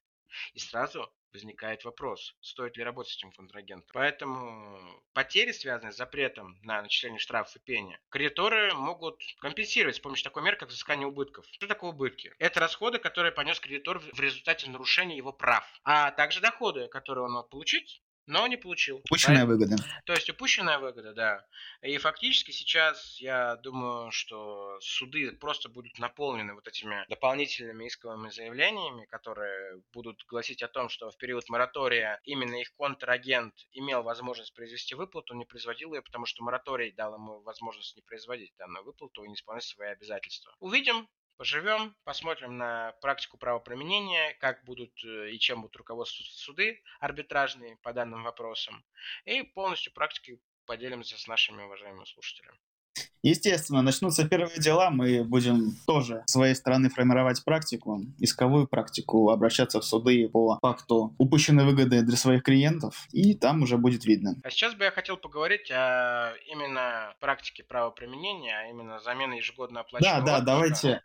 И 0.55 0.59
сразу 0.59 1.13
возникает 1.33 1.85
вопрос, 1.85 2.35
стоит 2.41 2.77
ли 2.77 2.85
работать 2.85 3.13
с 3.13 3.17
этим 3.17 3.31
контрагентом. 3.33 3.91
Поэтому 3.93 5.03
потери, 5.13 5.53
связанные 5.53 5.93
с 5.93 5.97
запретом 5.97 6.59
на 6.63 6.81
начисление 6.81 7.19
штрафов 7.19 7.57
и 7.57 7.59
пения, 7.59 8.01
кредиторы 8.09 8.73
могут 8.73 9.21
компенсировать 9.41 9.97
с 9.97 10.01
помощью 10.01 10.25
такой 10.25 10.43
меры, 10.43 10.57
как 10.57 10.71
взыскание 10.71 11.07
убытков. 11.07 11.45
Что 11.51 11.67
такое 11.67 11.91
убытки? 11.91 12.33
Это 12.39 12.61
расходы, 12.61 12.99
которые 12.99 13.33
понес 13.33 13.61
кредитор 13.61 13.99
в 13.99 14.21
результате 14.21 14.71
нарушения 14.71 15.17
его 15.17 15.33
прав, 15.33 15.65
а 15.85 16.11
также 16.11 16.41
доходы, 16.41 16.89
которые 16.89 17.25
он 17.27 17.33
мог 17.33 17.51
получить 17.51 18.03
но 18.27 18.47
не 18.47 18.57
получил. 18.57 18.99
Упущенная 18.99 19.45
а, 19.45 19.47
выгода. 19.47 19.77
То 20.05 20.13
есть 20.13 20.29
упущенная 20.29 20.79
выгода, 20.79 21.15
да. 21.15 21.47
И 21.83 21.97
фактически 21.99 22.51
сейчас 22.51 23.21
я 23.21 23.57
думаю, 23.57 24.11
что 24.11 24.79
суды 24.81 25.33
просто 25.33 25.69
будут 25.69 25.99
наполнены 25.99 26.55
вот 26.55 26.67
этими 26.67 27.05
дополнительными 27.09 27.87
исковыми 27.87 28.31
заявлениями, 28.31 29.07
которые 29.07 29.83
будут 29.93 30.25
гласить 30.29 30.63
о 30.63 30.69
том, 30.69 30.89
что 30.89 31.11
в 31.11 31.17
период 31.17 31.49
моратория 31.49 32.21
именно 32.25 32.61
их 32.61 32.75
контрагент 32.75 33.55
имел 33.73 34.03
возможность 34.03 34.55
произвести 34.55 34.95
выплату, 34.95 35.35
не 35.35 35.45
производил 35.45 35.95
ее, 35.95 36.03
потому 36.03 36.27
что 36.27 36.43
мораторий 36.43 36.93
дал 36.93 37.15
ему 37.15 37.41
возможность 37.43 37.97
не 37.97 38.03
производить 38.03 38.55
данную 38.59 38.85
выплату 38.85 39.23
и 39.25 39.29
не 39.29 39.35
исполнять 39.35 39.65
свои 39.65 39.89
обязательства. 39.89 40.55
Увидим, 40.59 41.09
поживем, 41.37 41.95
посмотрим 42.05 42.57
на 42.57 42.93
практику 43.01 43.39
правоприменения, 43.39 44.35
как 44.41 44.65
будут 44.65 44.93
э, 45.05 45.31
и 45.31 45.39
чем 45.39 45.63
будут 45.63 45.77
руководствоваться 45.77 46.39
суды 46.39 46.83
арбитражные 47.01 47.77
по 47.79 47.93
данным 47.93 48.25
вопросам, 48.25 48.85
и 49.25 49.43
полностью 49.43 49.93
практикой 49.93 50.41
поделимся 50.67 51.19
с 51.19 51.27
нашими 51.27 51.63
уважаемыми 51.63 52.05
слушателями. 52.05 52.59
Естественно, 53.23 53.83
начнутся 53.83 54.29
первые 54.29 54.59
дела, 54.59 54.91
мы 54.91 55.25
будем 55.25 55.77
тоже 55.87 56.23
с 56.27 56.33
своей 56.33 56.55
стороны 56.55 56.91
формировать 56.91 57.45
практику, 57.45 58.03
исковую 58.19 58.69
практику, 58.69 59.31
обращаться 59.31 59.81
в 59.81 59.85
суды 59.85 60.29
по 60.29 60.59
факту 60.61 61.15
упущенной 61.19 61.65
выгоды 61.65 62.03
для 62.03 62.17
своих 62.17 62.43
клиентов, 62.43 63.07
и 63.13 63.35
там 63.35 63.63
уже 63.63 63.79
будет 63.79 64.05
видно. 64.05 64.37
А 64.45 64.51
сейчас 64.51 64.75
бы 64.75 64.85
я 64.85 64.91
хотел 64.91 65.17
поговорить 65.17 65.71
о 65.71 66.33
именно 66.47 67.15
практике 67.21 67.65
правоприменения, 67.65 68.57
а 68.59 68.71
именно 68.71 69.01
замены 69.01 69.35
ежегодно 69.35 69.81
оплачиваемого 69.81 70.27
Да, 70.27 70.39
да, 70.39 70.45
давайте, 70.45 71.03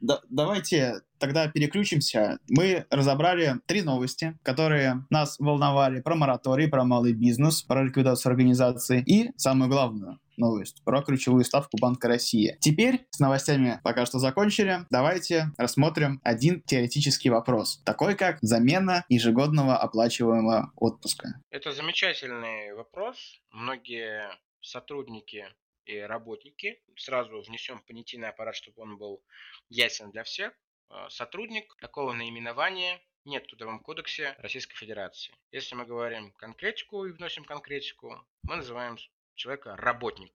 да, 0.00 0.20
давайте 0.28 1.00
тогда 1.24 1.48
переключимся. 1.48 2.38
Мы 2.50 2.84
разобрали 2.90 3.54
три 3.64 3.80
новости, 3.80 4.38
которые 4.42 5.06
нас 5.08 5.38
волновали 5.38 6.02
про 6.02 6.16
мораторий, 6.16 6.68
про 6.68 6.84
малый 6.84 7.14
бизнес, 7.14 7.62
про 7.62 7.82
ликвидацию 7.82 8.28
организации 8.28 9.02
и, 9.06 9.30
самое 9.38 9.70
главное, 9.70 10.18
новость 10.36 10.82
про 10.84 11.00
ключевую 11.00 11.44
ставку 11.44 11.78
Банка 11.80 12.08
России. 12.08 12.58
Теперь 12.60 13.06
с 13.08 13.20
новостями 13.20 13.80
пока 13.82 14.04
что 14.04 14.18
закончили. 14.18 14.80
Давайте 14.90 15.46
рассмотрим 15.56 16.20
один 16.24 16.60
теоретический 16.60 17.30
вопрос, 17.30 17.80
такой 17.86 18.16
как 18.16 18.36
замена 18.42 19.06
ежегодного 19.08 19.78
оплачиваемого 19.78 20.72
отпуска. 20.76 21.40
Это 21.48 21.72
замечательный 21.72 22.74
вопрос. 22.74 23.40
Многие 23.50 24.28
сотрудники 24.60 25.46
и 25.86 25.98
работники. 26.00 26.82
Сразу 26.96 27.40
внесем 27.40 27.80
понятийный 27.86 28.28
аппарат, 28.28 28.56
чтобы 28.56 28.82
он 28.82 28.98
был 28.98 29.22
ясен 29.70 30.10
для 30.10 30.22
всех. 30.24 30.52
Э, 30.90 31.08
сотрудник 31.10 31.76
такого 31.80 32.12
наименования 32.12 33.00
нет 33.24 33.44
в 33.44 33.48
Трудовом 33.48 33.80
кодексе 33.80 34.34
Российской 34.38 34.76
Федерации. 34.76 35.34
Если 35.50 35.74
мы 35.74 35.86
говорим 35.86 36.32
конкретику 36.32 37.06
и 37.06 37.12
вносим 37.12 37.44
конкретику, 37.44 38.26
мы 38.42 38.56
называем 38.56 38.98
человека 39.34 39.76
работник. 39.76 40.32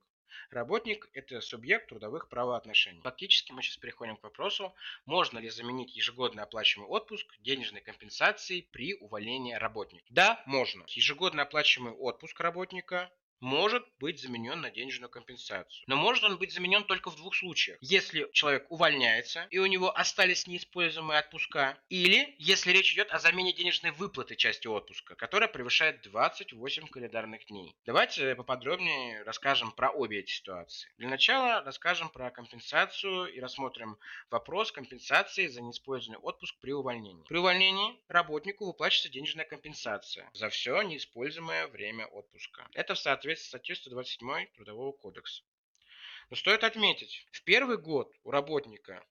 Работник– 0.50 1.08
это 1.12 1.40
субъект 1.40 1.88
трудовых 1.88 2.28
правоотношений. 2.28 3.00
Фактически 3.02 3.52
мы 3.52 3.62
сейчас 3.62 3.76
переходим 3.76 4.16
к 4.16 4.22
вопросу, 4.22 4.74
можно 5.04 5.38
ли 5.38 5.48
заменить 5.48 5.94
ежегодно 5.94 6.42
оплачиваемый 6.42 6.90
отпуск 6.90 7.26
денежной 7.40 7.80
компенсацией 7.80 8.68
при 8.72 8.94
увольнении 8.94 9.54
работника. 9.54 10.04
Да, 10.10 10.42
можно. 10.46 10.84
Ежегодно 10.88 11.42
оплачиваемый 11.42 11.96
отпуск 11.96 12.38
работника 12.40 13.12
может 13.40 13.86
быть 13.98 14.20
заменен 14.20 14.60
на 14.60 14.70
денежную 14.70 15.10
компенсацию. 15.10 15.84
Но 15.86 15.96
может 15.96 16.24
он 16.24 16.38
быть 16.38 16.52
заменен 16.52 16.84
только 16.84 17.10
в 17.10 17.16
двух 17.16 17.34
случаях. 17.34 17.78
Если 17.80 18.28
человек 18.32 18.70
увольняется 18.70 19.46
и 19.50 19.58
у 19.58 19.66
него 19.66 19.96
остались 19.96 20.46
неиспользуемые 20.46 21.18
отпуска, 21.18 21.78
или 21.88 22.34
если 22.38 22.72
речь 22.72 22.92
идет 22.92 23.10
о 23.10 23.18
замене 23.18 23.52
денежной 23.52 23.92
выплаты 23.92 24.36
части 24.36 24.66
отпуска, 24.66 25.14
которая 25.14 25.48
превышает 25.48 26.02
28 26.02 26.86
календарных 26.88 27.46
дней. 27.46 27.74
Давайте 27.86 28.34
поподробнее 28.34 29.22
расскажем 29.22 29.72
про 29.72 29.90
обе 29.90 30.20
эти 30.20 30.30
ситуации. 30.30 30.90
Для 30.98 31.08
начала 31.08 31.62
расскажем 31.62 32.10
про 32.10 32.30
компенсацию 32.30 33.26
и 33.26 33.40
рассмотрим 33.40 33.98
вопрос 34.30 34.70
компенсации 34.72 35.46
за 35.46 35.62
неиспользованный 35.62 36.20
отпуск 36.20 36.54
при 36.60 36.72
увольнении. 36.72 37.24
При 37.28 37.38
увольнении 37.38 37.96
работнику 38.08 38.66
выплачивается 38.66 39.08
денежная 39.08 39.44
компенсация 39.44 40.28
за 40.34 40.48
все 40.50 40.82
неиспользуемое 40.82 41.68
время 41.68 42.06
отпуска. 42.06 42.68
Это 42.74 42.94
в 42.94 42.98
соответствии 42.98 43.29
соответствии 43.36 43.48
статье 43.48 43.74
127 43.76 44.46
Трудового 44.54 44.92
кодекса. 44.92 45.42
Но 46.30 46.36
стоит 46.36 46.64
отметить, 46.64 47.26
в 47.32 47.42
первый 47.44 47.76
год 47.76 48.12
у 48.22 48.30
работника 48.30 49.04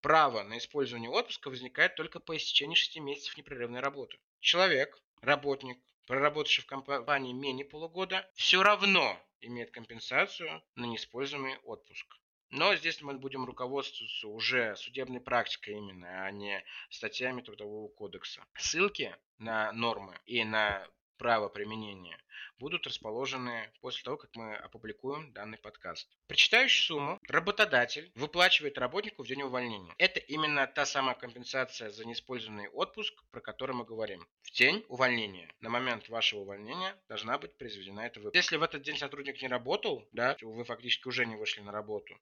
право 0.00 0.42
на 0.42 0.58
использование 0.58 1.10
отпуска 1.10 1.48
возникает 1.48 1.94
только 1.94 2.20
по 2.20 2.36
истечении 2.36 2.74
6 2.74 2.98
месяцев 2.98 3.36
непрерывной 3.36 3.80
работы. 3.80 4.18
Человек, 4.40 4.98
работник, 5.20 5.78
проработавший 6.06 6.64
в 6.64 6.66
компании 6.66 7.32
менее 7.32 7.64
полугода, 7.64 8.30
все 8.34 8.62
равно 8.62 9.18
имеет 9.40 9.70
компенсацию 9.70 10.62
на 10.74 10.84
неиспользуемый 10.86 11.56
отпуск. 11.58 12.06
Но 12.50 12.76
здесь 12.76 13.02
мы 13.02 13.18
будем 13.18 13.44
руководствоваться 13.44 14.28
уже 14.28 14.76
судебной 14.76 15.20
практикой 15.20 15.74
именно, 15.74 16.24
а 16.24 16.30
не 16.30 16.64
статьями 16.88 17.40
Трудового 17.40 17.88
кодекса. 17.88 18.46
Ссылки 18.56 19.16
на 19.38 19.72
нормы 19.72 20.18
и 20.26 20.44
на 20.44 20.86
право 21.16 21.48
применения 21.48 22.18
будут 22.58 22.86
расположены 22.86 23.70
после 23.80 24.02
того, 24.02 24.16
как 24.16 24.30
мы 24.34 24.54
опубликуем 24.56 25.32
данный 25.32 25.58
подкаст. 25.58 26.08
Причитающую 26.26 26.84
сумму 26.84 27.20
работодатель 27.28 28.10
выплачивает 28.14 28.78
работнику 28.78 29.22
в 29.22 29.26
день 29.26 29.42
увольнения. 29.42 29.94
Это 29.98 30.20
именно 30.20 30.66
та 30.66 30.86
самая 30.86 31.14
компенсация 31.14 31.90
за 31.90 32.04
неиспользованный 32.04 32.68
отпуск, 32.68 33.22
про 33.30 33.40
который 33.40 33.74
мы 33.74 33.84
говорим. 33.84 34.26
В 34.42 34.50
день 34.52 34.84
увольнения, 34.88 35.52
на 35.60 35.68
момент 35.68 36.08
вашего 36.08 36.40
увольнения, 36.40 36.96
должна 37.08 37.38
быть 37.38 37.56
произведена 37.56 38.00
эта 38.00 38.20
выплата. 38.20 38.38
Если 38.38 38.56
в 38.56 38.62
этот 38.62 38.82
день 38.82 38.96
сотрудник 38.96 39.42
не 39.42 39.48
работал, 39.48 40.06
да, 40.12 40.36
вы 40.40 40.64
фактически 40.64 41.08
уже 41.08 41.26
не 41.26 41.36
вышли 41.36 41.60
на 41.60 41.72
работу, 41.72 42.16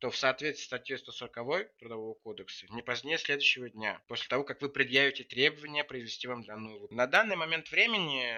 то 0.00 0.10
в 0.10 0.16
соответствии 0.16 0.64
с 0.64 0.66
статьей 0.66 0.98
140 0.98 1.76
Трудового 1.78 2.14
кодекса 2.14 2.66
не 2.70 2.82
позднее 2.82 3.18
следующего 3.18 3.70
дня, 3.70 4.02
после 4.08 4.28
того, 4.28 4.44
как 4.44 4.60
вы 4.62 4.68
предъявите 4.68 5.24
требования 5.24 5.84
произвести 5.84 6.26
вам 6.26 6.44
данную 6.44 6.74
выплату. 6.74 6.94
На 6.94 7.06
данный 7.06 7.36
момент 7.36 7.70
времени 7.70 8.34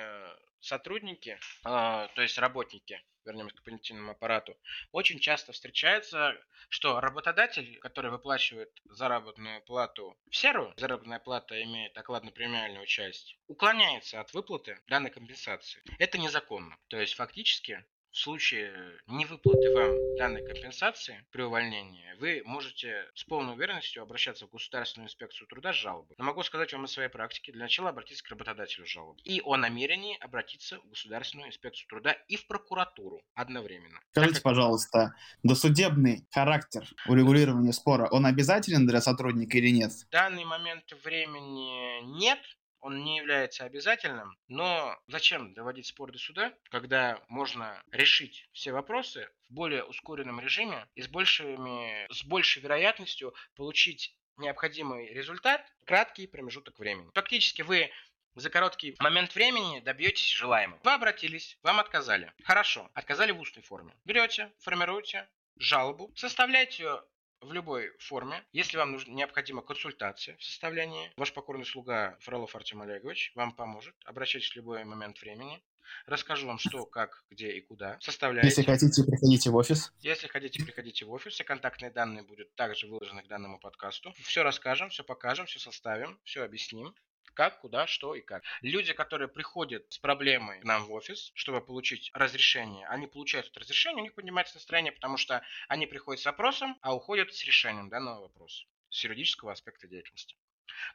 сотрудники, 0.61 1.39
а, 1.65 2.09
то 2.09 2.23
есть 2.23 2.39
работники, 2.39 3.03
вернемся 3.25 3.57
к 3.57 3.63
понятийному 3.63 4.13
аппарату, 4.13 4.57
очень 4.93 5.19
часто 5.19 5.53
встречается, 5.53 6.35
что 6.69 7.01
работодатель, 7.01 7.79
который 7.79 8.11
выплачивает 8.11 8.71
заработную 8.85 9.63
плату 9.63 10.17
в 10.31 10.37
серую, 10.37 10.73
заработная 10.77 11.19
плата 11.19 11.61
имеет 11.63 11.97
окладно-премиальную 11.97 12.87
часть, 12.87 13.37
уклоняется 13.47 14.21
от 14.21 14.33
выплаты 14.33 14.79
данной 14.89 15.11
компенсации. 15.11 15.83
Это 15.99 16.19
незаконно. 16.19 16.77
То 16.89 17.01
есть 17.01 17.15
фактически 17.15 17.85
в 18.17 18.19
случае 18.19 18.73
невыплаты 19.07 19.75
вам 19.75 19.95
данной 20.17 20.43
компенсации 20.43 21.27
при 21.31 21.43
увольнении, 21.43 22.15
вы 22.19 22.41
можете 22.47 23.05
с 23.15 23.25
полной 23.25 23.53
уверенностью 23.53 24.03
обращаться 24.03 24.47
в 24.47 24.51
Государственную 24.51 25.09
инспекцию 25.09 25.47
труда 25.49 25.75
с 25.75 25.77
жалобой. 25.77 26.17
Но 26.17 26.25
могу 26.25 26.43
сказать 26.43 26.73
вам 26.73 26.85
о 26.85 26.89
своей 26.89 27.11
практике. 27.11 27.53
Для 27.53 27.65
начала 27.65 27.91
обратиться 27.91 28.25
к 28.25 28.31
работодателю 28.31 28.87
с 28.87 28.89
жалобой. 28.89 29.21
И 29.25 29.43
о 29.45 29.57
намерении 29.59 30.17
обратиться 30.19 30.79
в 30.81 30.89
Государственную 30.89 31.51
инспекцию 31.51 31.89
труда 31.89 32.13
и 32.13 32.37
в 32.37 32.47
прокуратуру 32.47 33.21
одновременно. 33.35 34.01
Скажите, 34.13 34.37
как... 34.37 34.45
пожалуйста, 34.45 35.15
досудебный 35.43 36.27
характер 36.31 36.89
урегулирования 37.07 37.75
спора, 37.75 38.09
он 38.11 38.25
обязателен 38.25 38.87
для 38.87 39.03
сотрудника 39.03 39.59
или 39.59 39.69
нет? 39.69 39.93
В 39.93 40.09
данный 40.09 40.47
момент 40.47 40.91
времени 41.05 42.01
нет, 42.19 42.39
он 42.81 43.05
не 43.05 43.17
является 43.17 43.65
обязательным, 43.65 44.37
но 44.49 44.99
зачем 45.07 45.55
доводить 45.55 45.87
спор 45.87 46.13
до 46.13 46.19
суда, 46.19 46.55
когда 46.71 47.21
можно 47.29 47.83
решить 47.91 48.49
все 48.53 48.73
вопросы 48.73 49.29
в 49.49 49.55
более 49.55 49.85
ускоренном 49.85 50.41
режиме 50.41 50.89
и 50.95 51.03
с, 51.03 51.09
большими, 51.09 52.07
с 52.13 52.25
большей 52.25 52.63
вероятностью 52.63 53.35
получить 53.55 54.17
необходимый 54.37 55.13
результат 55.13 55.67
в 55.81 55.87
краткий 55.87 56.27
промежуток 56.27 56.79
времени. 56.79 57.11
Фактически 57.15 57.63
вы 57.63 57.91
за 58.35 58.51
короткий 58.51 58.95
момент 59.01 59.35
времени 59.35 59.81
добьетесь 59.81 60.31
желаемого. 60.31 60.79
Вы 60.85 60.93
обратились, 60.93 61.59
вам 61.63 61.81
отказали. 61.81 62.33
Хорошо, 62.45 62.91
отказали 62.93 63.33
в 63.33 63.41
устной 63.41 63.63
форме. 63.63 63.95
Берете, 64.05 64.53
формируете 64.59 65.29
жалобу, 65.59 66.13
составляете 66.15 66.83
ее 66.83 67.03
в 67.47 67.53
любой 67.53 67.93
форме. 67.99 68.45
Если 68.53 68.77
вам 68.77 68.93
нужна 68.93 69.15
необходима 69.15 69.63
консультация 69.63 70.37
в 70.37 70.45
составлении, 70.45 71.13
ваш 71.17 71.33
покорный 71.33 71.65
слуга 71.65 72.17
Фролов 72.21 72.55
Артем 72.57 72.83
Олегович 72.83 73.33
вам 73.35 73.53
поможет. 73.53 73.95
Обращайтесь 74.05 74.51
в 74.51 74.57
любой 74.57 74.85
момент 74.85 75.21
времени. 75.21 75.63
Расскажу 76.07 76.49
вам, 76.49 76.59
что, 76.59 76.85
как, 76.85 77.25
где 77.31 77.53
и 77.53 77.61
куда. 77.61 77.97
Составляйте. 78.01 78.49
Если 78.49 78.63
хотите, 78.63 79.05
приходите 79.05 79.51
в 79.51 79.57
офис. 79.57 79.93
Если 80.01 80.27
хотите, 80.27 80.63
приходите 80.63 81.05
в 81.05 81.13
офис. 81.13 81.33
Все 81.33 81.45
контактные 81.45 81.93
данные 81.93 82.25
будут 82.25 82.53
также 82.57 82.89
выложены 82.89 83.23
к 83.23 83.29
данному 83.29 83.61
подкасту. 83.61 84.13
Все 84.25 84.43
расскажем, 84.43 84.91
все 84.91 85.05
покажем, 85.05 85.47
все 85.47 85.61
составим, 85.61 86.19
все 86.25 86.43
объясним 86.43 86.95
как, 87.37 87.61
куда, 87.61 87.87
что 87.87 88.15
и 88.15 88.23
как. 88.23 88.43
Люди, 88.63 88.93
которые 88.95 89.29
приходят 89.29 89.85
с 89.93 89.99
проблемой 89.99 90.61
к 90.61 90.65
нам 90.65 90.87
в 90.87 90.93
офис, 90.93 91.31
чтобы 91.35 91.61
получить 91.61 92.11
разрешение, 92.15 92.87
они 92.89 93.07
получают 93.07 93.49
это 93.49 93.61
разрешение, 93.61 94.01
у 94.01 94.05
них 94.05 94.15
поднимается 94.15 94.57
настроение, 94.57 94.91
потому 94.91 95.19
что 95.19 95.43
они 95.69 95.87
приходят 95.87 96.21
с 96.23 96.27
вопросом, 96.27 96.77
а 96.81 96.95
уходят 96.95 97.33
с 97.33 97.45
решением 97.45 97.91
данного 97.91 98.23
вопроса 98.23 98.65
с 98.89 99.05
юридического 99.05 99.53
аспекта 99.53 99.87
деятельности. 99.87 100.37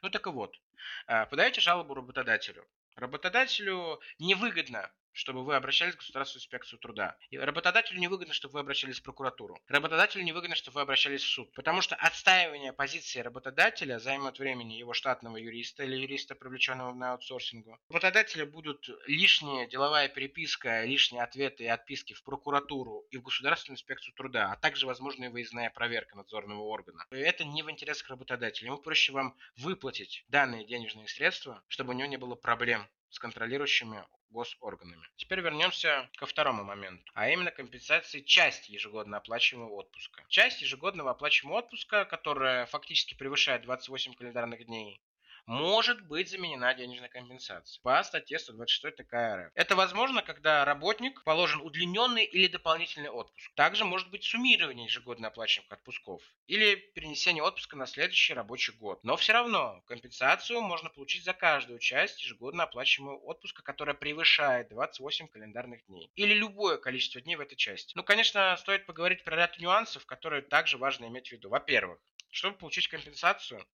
Ну 0.02 0.10
так 0.10 0.26
и 0.26 0.30
вот, 0.30 0.60
э, 1.06 1.26
подаете 1.26 1.60
жалобу 1.60 1.94
работодателю. 1.94 2.66
Работодателю 2.96 4.00
невыгодно 4.18 4.92
чтобы 5.12 5.44
вы 5.44 5.54
обращались 5.54 5.94
в 5.94 5.98
Государственную 5.98 6.42
инспекцию 6.42 6.78
труда. 6.78 7.16
И 7.30 7.38
работодателю 7.38 8.00
невыгодно, 8.00 8.34
чтобы 8.34 8.54
вы 8.54 8.60
обращались 8.60 9.00
в 9.00 9.02
прокуратуру. 9.02 9.58
Работодателю 9.68 10.24
невыгодно, 10.24 10.56
чтобы 10.56 10.76
вы 10.76 10.80
обращались 10.82 11.22
в 11.22 11.28
суд. 11.28 11.52
Потому 11.54 11.80
что 11.80 11.96
отстаивание 11.96 12.72
позиции 12.72 13.20
работодателя 13.20 13.98
займет 13.98 14.38
времени 14.38 14.74
его 14.74 14.92
штатного 14.92 15.36
юриста 15.36 15.84
или 15.84 15.96
юриста, 15.96 16.34
привлеченного 16.34 16.92
на 16.94 17.12
аутсорсингу. 17.12 17.78
У 17.88 17.92
работодателя 17.92 18.46
будут 18.46 18.88
лишняя 19.06 19.66
деловая 19.66 20.08
переписка, 20.08 20.84
лишние 20.84 21.22
ответы 21.22 21.64
и 21.64 21.68
отписки 21.68 22.14
в 22.14 22.22
прокуратуру 22.22 23.06
и 23.10 23.18
в 23.18 23.22
Государственную 23.22 23.76
инспекцию 23.76 24.14
труда, 24.14 24.52
а 24.52 24.56
также 24.56 24.86
возможная 24.86 25.30
выездная 25.30 25.70
проверка 25.70 26.16
надзорного 26.16 26.62
органа. 26.62 27.06
И 27.10 27.16
это 27.16 27.44
не 27.44 27.62
в 27.62 27.70
интересах 27.70 28.08
работодателя. 28.10 28.68
Ему 28.68 28.78
проще 28.78 29.12
вам 29.12 29.36
выплатить 29.56 30.24
данные 30.28 30.66
денежные 30.66 31.08
средства, 31.08 31.62
чтобы 31.68 31.90
у 31.90 31.96
него 31.96 32.08
не 32.08 32.16
было 32.16 32.34
проблем 32.34 32.88
с 33.12 33.18
контролирующими 33.18 34.04
госорганами. 34.30 35.06
Теперь 35.16 35.40
вернемся 35.40 36.08
ко 36.16 36.26
второму 36.26 36.64
моменту, 36.64 37.04
а 37.14 37.28
именно 37.28 37.50
компенсации 37.50 38.20
части 38.20 38.72
ежегодно 38.72 39.18
оплачиваемого 39.18 39.74
отпуска. 39.74 40.24
Часть 40.28 40.62
ежегодного 40.62 41.10
оплачиваемого 41.10 41.58
отпуска, 41.58 42.04
которая 42.06 42.66
фактически 42.66 43.14
превышает 43.14 43.62
28 43.62 44.14
календарных 44.14 44.64
дней, 44.64 45.02
может 45.46 46.06
быть 46.06 46.30
заменена 46.30 46.74
денежной 46.74 47.08
компенсацией 47.08 47.80
по 47.82 48.02
статье 48.02 48.38
126 48.38 48.96
ТК 48.96 49.46
РФ. 49.46 49.52
Это 49.54 49.76
возможно, 49.76 50.22
когда 50.22 50.64
работник 50.64 51.22
положен 51.24 51.60
удлиненный 51.60 52.24
или 52.24 52.46
дополнительный 52.46 53.10
отпуск. 53.10 53.50
Также 53.54 53.84
может 53.84 54.10
быть 54.10 54.24
суммирование 54.24 54.86
ежегодно 54.86 55.28
оплачиваемых 55.28 55.72
отпусков 55.72 56.22
или 56.46 56.76
перенесение 56.94 57.42
отпуска 57.42 57.76
на 57.76 57.86
следующий 57.86 58.34
рабочий 58.34 58.72
год. 58.72 59.02
Но 59.02 59.16
все 59.16 59.32
равно 59.32 59.82
компенсацию 59.86 60.60
можно 60.60 60.90
получить 60.90 61.24
за 61.24 61.32
каждую 61.32 61.78
часть 61.78 62.22
ежегодно 62.22 62.64
оплачиваемого 62.64 63.18
отпуска, 63.18 63.62
которая 63.62 63.94
превышает 63.94 64.68
28 64.68 65.28
календарных 65.28 65.84
дней. 65.86 66.10
Или 66.14 66.34
любое 66.34 66.76
количество 66.76 67.20
дней 67.20 67.36
в 67.36 67.40
этой 67.40 67.56
части. 67.56 67.92
Ну, 67.96 68.04
конечно, 68.04 68.56
стоит 68.56 68.86
поговорить 68.86 69.24
про 69.24 69.36
ряд 69.36 69.58
нюансов, 69.58 70.06
которые 70.06 70.42
также 70.42 70.78
важно 70.78 71.06
иметь 71.06 71.28
в 71.28 71.32
виду. 71.32 71.48
Во-первых, 71.48 71.98
чтобы 72.30 72.56
получить 72.56 72.88
компенсацию, 72.88 73.64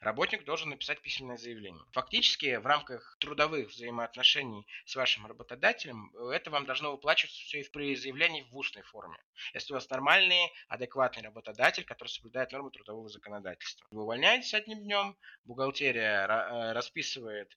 работник 0.00 0.44
должен 0.44 0.70
написать 0.70 1.00
письменное 1.02 1.36
заявление. 1.36 1.84
Фактически 1.92 2.56
в 2.56 2.66
рамках 2.66 3.16
трудовых 3.20 3.68
взаимоотношений 3.70 4.66
с 4.84 4.96
вашим 4.96 5.26
работодателем 5.26 6.14
это 6.30 6.50
вам 6.50 6.66
должно 6.66 6.92
выплачиваться 6.92 7.40
все 7.42 7.60
и 7.60 7.68
при 7.68 7.94
заявлении 7.96 8.46
в 8.50 8.56
устной 8.56 8.82
форме. 8.82 9.18
Если 9.54 9.72
у 9.72 9.76
вас 9.76 9.88
нормальный, 9.90 10.52
адекватный 10.68 11.22
работодатель, 11.22 11.84
который 11.84 12.08
соблюдает 12.08 12.52
нормы 12.52 12.70
трудового 12.70 13.08
законодательства. 13.08 13.86
Вы 13.90 14.02
увольняетесь 14.02 14.54
одним 14.54 14.82
днем, 14.82 15.16
бухгалтерия 15.44 16.26
э, 16.26 16.72
расписывает 16.72 17.56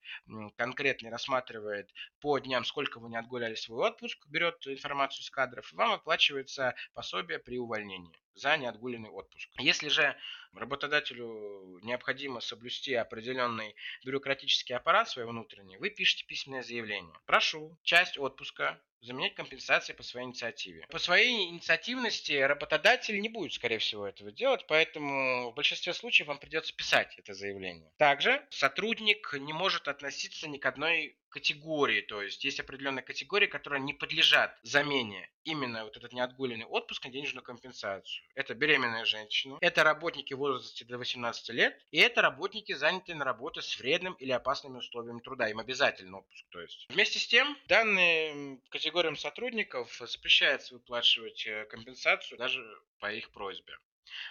конкретно, 0.55 1.09
рассматривает 1.09 1.91
по 2.19 2.39
дням, 2.39 2.65
сколько 2.65 2.99
вы 2.99 3.09
не 3.09 3.17
отгуляли 3.17 3.55
свой 3.55 3.87
отпуск, 3.87 4.25
берет 4.27 4.65
информацию 4.67 5.23
с 5.23 5.29
кадров, 5.29 5.71
и 5.71 5.75
вам 5.75 5.93
оплачивается 5.93 6.75
пособие 6.93 7.39
при 7.39 7.57
увольнении 7.57 8.15
за 8.35 8.57
неотгуленный 8.57 9.09
отпуск. 9.09 9.49
Если 9.59 9.87
же 9.87 10.15
работодателю 10.53 11.79
необходимо 11.83 12.41
соблюсти 12.41 12.93
определенный 12.93 13.75
бюрократический 14.03 14.75
аппарат 14.75 15.09
свой 15.09 15.25
внутренний, 15.25 15.77
вы 15.77 15.89
пишете 15.89 16.25
письменное 16.25 16.63
заявление. 16.63 17.15
Прошу 17.25 17.77
часть 17.83 18.17
отпуска 18.17 18.79
заменять 19.01 19.35
компенсации 19.35 19.93
по 19.93 20.03
своей 20.03 20.25
инициативе. 20.27 20.85
По 20.89 20.99
своей 20.99 21.49
инициативности 21.49 22.33
работодатель 22.33 23.19
не 23.19 23.29
будет, 23.29 23.53
скорее 23.53 23.79
всего, 23.79 24.07
этого 24.07 24.31
делать, 24.31 24.65
поэтому 24.67 25.51
в 25.51 25.55
большинстве 25.55 25.93
случаев 25.93 26.27
вам 26.27 26.39
придется 26.39 26.73
писать 26.75 27.13
это 27.17 27.33
заявление. 27.33 27.91
Также 27.97 28.45
сотрудник 28.49 29.33
не 29.39 29.53
может 29.53 29.87
относиться 29.87 30.47
ни 30.47 30.57
к 30.57 30.65
одной 30.65 31.17
категории, 31.35 31.99
то 31.99 32.21
есть 32.21 32.45
есть 32.45 32.61
определенные 32.61 33.03
категории, 33.03 33.47
которые 33.47 33.81
не 33.81 33.93
подлежат 33.93 34.57
замене 34.63 35.29
именно 35.43 35.83
вот 35.83 35.97
этот 35.97 36.13
неотгуленный 36.13 36.65
отпуск 36.65 37.03
на 37.03 37.11
денежную 37.11 37.43
компенсацию. 37.43 38.25
Это 38.35 38.55
беременная 38.55 39.03
женщина, 39.03 39.57
это 39.59 39.83
работники 39.83 40.33
в 40.33 40.37
возрасте 40.37 40.85
до 40.85 40.97
18 40.97 41.49
лет, 41.49 41.77
и 41.91 41.97
это 41.97 42.21
работники, 42.21 42.71
занятые 42.71 43.17
на 43.17 43.25
работе 43.25 43.61
с 43.61 43.77
вредным 43.77 44.13
или 44.13 44.31
опасными 44.31 44.77
условиями 44.77 45.19
труда. 45.19 45.49
Им 45.49 45.59
обязательно 45.59 46.19
отпуск, 46.19 46.45
то 46.51 46.61
есть. 46.61 46.87
Вместе 46.89 47.19
с 47.19 47.27
тем, 47.27 47.57
данные 47.67 48.61
категориям 48.69 49.17
сотрудников 49.17 49.93
запрещается 49.99 50.75
выплачивать 50.75 51.45
э, 51.45 51.65
компенсацию 51.65 52.37
даже 52.37 52.63
по 52.99 53.11
их 53.11 53.29
просьбе. 53.31 53.77